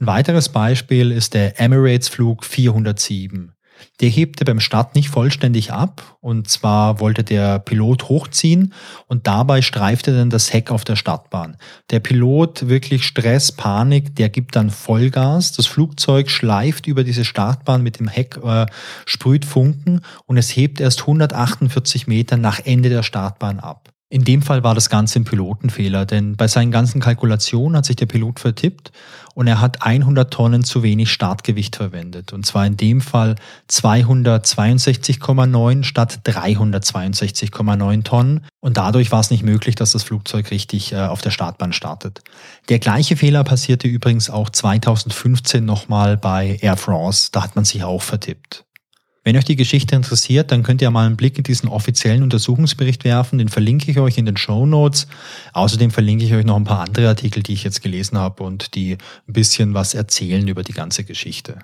Ein 0.00 0.06
weiteres 0.06 0.48
Beispiel 0.48 1.12
ist 1.12 1.34
der 1.34 1.60
Emirates 1.60 2.08
Flug 2.08 2.44
407. 2.44 3.52
Der 4.00 4.08
hebte 4.08 4.44
beim 4.44 4.60
Start 4.60 4.94
nicht 4.94 5.08
vollständig 5.08 5.72
ab 5.72 6.16
und 6.20 6.48
zwar 6.48 7.00
wollte 7.00 7.24
der 7.24 7.58
Pilot 7.58 8.08
hochziehen 8.08 8.72
und 9.06 9.26
dabei 9.26 9.62
streifte 9.62 10.16
dann 10.16 10.30
das 10.30 10.52
Heck 10.52 10.70
auf 10.70 10.84
der 10.84 10.96
Startbahn. 10.96 11.56
Der 11.90 12.00
Pilot 12.00 12.68
wirklich 12.68 13.04
Stress, 13.04 13.52
Panik, 13.52 14.16
der 14.16 14.28
gibt 14.28 14.56
dann 14.56 14.70
Vollgas. 14.70 15.52
Das 15.52 15.66
Flugzeug 15.66 16.30
schleift 16.30 16.86
über 16.86 17.04
diese 17.04 17.24
Startbahn 17.24 17.82
mit 17.82 17.98
dem 17.98 18.08
Heck, 18.08 18.38
äh, 18.42 18.66
sprüht 19.06 19.44
Funken 19.44 20.00
und 20.26 20.36
es 20.36 20.54
hebt 20.56 20.80
erst 20.80 21.00
148 21.02 22.06
Meter 22.06 22.36
nach 22.36 22.60
Ende 22.64 22.88
der 22.88 23.02
Startbahn 23.02 23.60
ab. 23.60 23.89
In 24.12 24.24
dem 24.24 24.42
Fall 24.42 24.64
war 24.64 24.74
das 24.74 24.90
Ganze 24.90 25.20
ein 25.20 25.24
Pilotenfehler, 25.24 26.04
denn 26.04 26.36
bei 26.36 26.48
seinen 26.48 26.72
ganzen 26.72 27.00
Kalkulationen 27.00 27.76
hat 27.76 27.84
sich 27.84 27.94
der 27.94 28.06
Pilot 28.06 28.40
vertippt 28.40 28.90
und 29.34 29.46
er 29.46 29.60
hat 29.60 29.82
100 29.82 30.32
Tonnen 30.32 30.64
zu 30.64 30.82
wenig 30.82 31.12
Startgewicht 31.12 31.76
verwendet. 31.76 32.32
Und 32.32 32.44
zwar 32.44 32.66
in 32.66 32.76
dem 32.76 33.02
Fall 33.02 33.36
262,9 33.70 35.84
statt 35.84 36.22
362,9 36.24 38.02
Tonnen. 38.02 38.44
Und 38.58 38.78
dadurch 38.78 39.12
war 39.12 39.20
es 39.20 39.30
nicht 39.30 39.44
möglich, 39.44 39.76
dass 39.76 39.92
das 39.92 40.02
Flugzeug 40.02 40.50
richtig 40.50 40.92
äh, 40.92 40.96
auf 40.96 41.20
der 41.20 41.30
Startbahn 41.30 41.72
startet. 41.72 42.24
Der 42.68 42.80
gleiche 42.80 43.16
Fehler 43.16 43.44
passierte 43.44 43.86
übrigens 43.86 44.28
auch 44.28 44.50
2015 44.50 45.64
nochmal 45.64 46.16
bei 46.16 46.58
Air 46.60 46.76
France. 46.76 47.28
Da 47.30 47.44
hat 47.44 47.54
man 47.54 47.64
sich 47.64 47.84
auch 47.84 48.02
vertippt. 48.02 48.64
Wenn 49.22 49.36
euch 49.36 49.44
die 49.44 49.56
Geschichte 49.56 49.94
interessiert, 49.94 50.50
dann 50.50 50.62
könnt 50.62 50.80
ihr 50.80 50.90
mal 50.90 51.06
einen 51.06 51.16
Blick 51.16 51.36
in 51.36 51.44
diesen 51.44 51.68
offiziellen 51.68 52.22
Untersuchungsbericht 52.22 53.04
werfen. 53.04 53.38
Den 53.38 53.48
verlinke 53.48 53.90
ich 53.90 53.98
euch 53.98 54.16
in 54.16 54.24
den 54.24 54.38
Show 54.38 54.64
Notes. 54.64 55.08
Außerdem 55.52 55.90
verlinke 55.90 56.24
ich 56.24 56.32
euch 56.32 56.46
noch 56.46 56.56
ein 56.56 56.64
paar 56.64 56.80
andere 56.80 57.08
Artikel, 57.08 57.42
die 57.42 57.52
ich 57.52 57.62
jetzt 57.62 57.82
gelesen 57.82 58.16
habe 58.16 58.42
und 58.42 58.74
die 58.74 58.92
ein 59.28 59.32
bisschen 59.32 59.74
was 59.74 59.92
erzählen 59.92 60.48
über 60.48 60.62
die 60.62 60.72
ganze 60.72 61.04
Geschichte. 61.04 61.58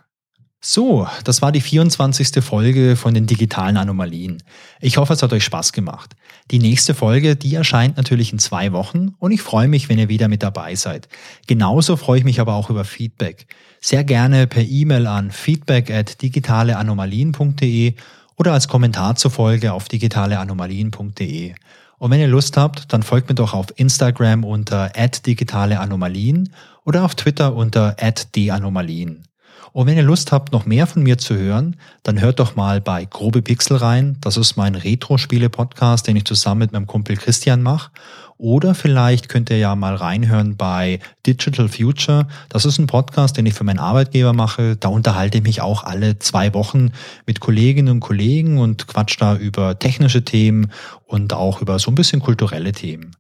So, 0.69 1.07
das 1.23 1.43
war 1.43 1.53
die 1.53 1.61
24. 1.61 2.43
Folge 2.45 2.97
von 2.97 3.15
den 3.15 3.29
digitalen 3.29 3.77
Anomalien. 3.77 4.43
Ich 4.81 4.97
hoffe, 4.97 5.13
es 5.13 5.23
hat 5.23 5.33
euch 5.33 5.45
Spaß 5.45 5.73
gemacht. 5.73 6.17
Die 6.51 6.59
nächste 6.59 6.93
Folge, 6.93 7.37
die 7.37 7.55
erscheint 7.55 7.97
natürlich 7.97 8.33
in 8.33 8.41
zwei 8.41 8.73
Wochen 8.73 9.15
und 9.21 9.31
ich 9.31 9.43
freue 9.43 9.69
mich, 9.69 9.89
wenn 9.89 10.01
ihr 10.01 10.09
wieder 10.09 10.27
mit 10.27 10.43
dabei 10.43 10.75
seid. 10.75 11.09
Genauso 11.47 11.97
freue 11.97 12.19
ich 12.19 12.25
mich 12.25 12.41
aber 12.41 12.55
auch 12.55 12.69
über 12.69 12.85
Feedback. 12.85 13.47
Sehr 13.81 14.03
gerne 14.03 14.49
per 14.49 14.65
E-Mail 14.65 15.07
an 15.07 15.31
feedback 15.31 15.89
at 15.93 16.21
digitaleanomalien.de 16.21 17.95
oder 18.35 18.53
als 18.53 18.67
Kommentar 18.67 19.15
zur 19.15 19.31
Folge 19.31 19.73
auf 19.73 19.87
digitaleanomalien.de. 19.87 21.55
Und 21.99 22.11
wenn 22.11 22.21
ihr 22.21 22.27
Lust 22.27 22.57
habt, 22.57 22.93
dann 22.93 23.05
folgt 23.05 23.29
mir 23.29 23.37
doch 23.37 23.55
auf 23.55 23.67
Instagram 23.77 24.43
unter 24.43 24.91
digitaleanomalien 25.25 26.53
oder 26.85 27.05
auf 27.05 27.15
Twitter 27.15 27.55
unter 27.55 27.95
@danomalien. 28.35 29.29
Und 29.77 29.87
wenn 29.87 29.99
ihr 29.99 30.03
Lust 30.05 30.33
habt, 30.33 30.53
noch 30.53 30.65
mehr 30.65 30.87
von 30.87 31.03
mir 31.03 31.19
zu 31.19 31.37
hören, 31.37 31.77
dann 32.03 32.19
hört 32.19 32.41
doch 32.41 32.57
mal 32.57 32.81
bei 32.81 33.05
Grobe 33.05 33.43
Pixel 33.43 33.77
rein. 33.77 34.17
Das 34.23 34.39
ist 34.39 34.57
mein 34.57 34.75
Retro-Spiele-Podcast, 34.75 36.07
den 36.07 36.17
ich 36.17 36.25
zusammen 36.25 36.61
mit 36.61 36.73
meinem 36.73 36.87
Kumpel 36.87 37.19
Christian 37.19 37.63
mache. 37.63 37.91
Oder 38.39 38.75
vielleicht 38.75 39.29
könnt 39.29 39.51
ihr 39.51 39.59
ja 39.59 39.77
mal 39.77 39.95
reinhören 39.95 40.57
bei 40.57 41.01
Digital 41.27 41.69
Future. 41.69 42.27
Das 42.49 42.65
ist 42.65 42.79
ein 42.79 42.87
Podcast, 42.87 43.37
den 43.37 43.45
ich 43.45 43.53
für 43.53 43.65
meinen 43.65 43.79
Arbeitgeber 43.79 44.33
mache. 44.33 44.77
Da 44.77 44.89
unterhalte 44.89 45.37
ich 45.37 45.45
mich 45.45 45.61
auch 45.61 45.85
alle 45.85 46.19
zwei 46.19 46.55
Wochen 46.55 46.93
mit 47.27 47.41
Kolleginnen 47.41 47.91
und 47.91 48.01
Kollegen 48.01 48.57
und 48.57 48.87
quatsch 48.87 49.17
da 49.21 49.37
über 49.37 49.79
technische 49.79 50.25
Themen 50.25 50.73
und 51.05 51.35
auch 51.35 51.61
über 51.61 51.79
so 51.79 51.91
ein 51.91 51.97
bisschen 51.97 52.21
kulturelle 52.21 52.73
Themen. 52.73 53.15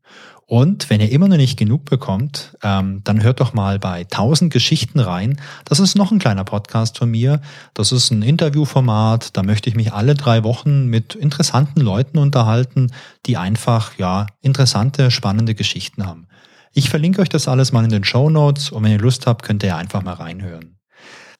Und 0.48 0.90
wenn 0.90 1.00
ihr 1.00 1.10
immer 1.10 1.26
noch 1.26 1.36
nicht 1.36 1.58
genug 1.58 1.86
bekommt, 1.86 2.56
ähm, 2.62 3.00
dann 3.02 3.22
hört 3.22 3.40
doch 3.40 3.52
mal 3.52 3.80
bei 3.80 4.04
1000 4.04 4.52
Geschichten 4.52 5.00
rein. 5.00 5.40
Das 5.64 5.80
ist 5.80 5.96
noch 5.96 6.12
ein 6.12 6.20
kleiner 6.20 6.44
Podcast 6.44 6.98
von 6.98 7.10
mir. 7.10 7.40
Das 7.74 7.90
ist 7.90 8.12
ein 8.12 8.22
Interviewformat. 8.22 9.36
Da 9.36 9.42
möchte 9.42 9.68
ich 9.68 9.74
mich 9.74 9.92
alle 9.92 10.14
drei 10.14 10.44
Wochen 10.44 10.86
mit 10.86 11.16
interessanten 11.16 11.80
Leuten 11.80 12.18
unterhalten, 12.18 12.92
die 13.26 13.36
einfach, 13.36 13.98
ja, 13.98 14.26
interessante, 14.40 15.10
spannende 15.10 15.56
Geschichten 15.56 16.06
haben. 16.06 16.28
Ich 16.72 16.90
verlinke 16.90 17.22
euch 17.22 17.28
das 17.28 17.48
alles 17.48 17.72
mal 17.72 17.82
in 17.82 17.90
den 17.90 18.04
Show 18.04 18.30
Notes 18.30 18.70
und 18.70 18.84
wenn 18.84 18.92
ihr 18.92 18.98
Lust 18.98 19.26
habt, 19.26 19.42
könnt 19.42 19.64
ihr 19.64 19.76
einfach 19.76 20.02
mal 20.04 20.14
reinhören. 20.14 20.76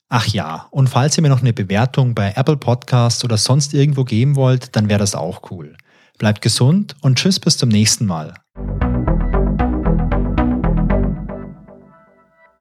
Ach 0.09 0.27
ja, 0.27 0.67
und 0.71 0.89
falls 0.89 1.17
ihr 1.17 1.23
mir 1.23 1.29
noch 1.29 1.43
eine 1.43 1.53
Bewertung 1.53 2.15
bei 2.15 2.33
Apple 2.37 2.57
Podcasts 2.57 3.25
oder 3.25 3.37
sonst 3.37 3.75
irgendwo 3.75 4.05
geben 4.05 4.35
wollt, 4.35 4.75
dann 4.75 4.89
wäre 4.89 5.01
das 5.01 5.15
auch 5.15 5.51
cool. 5.51 5.77
Bleibt 6.19 6.43
gesund 6.43 6.97
und 7.03 7.19
tschüss 7.19 7.39
bis 7.39 7.57
zum 7.59 7.69
nächsten 7.69 8.07
Mal. 8.07 8.35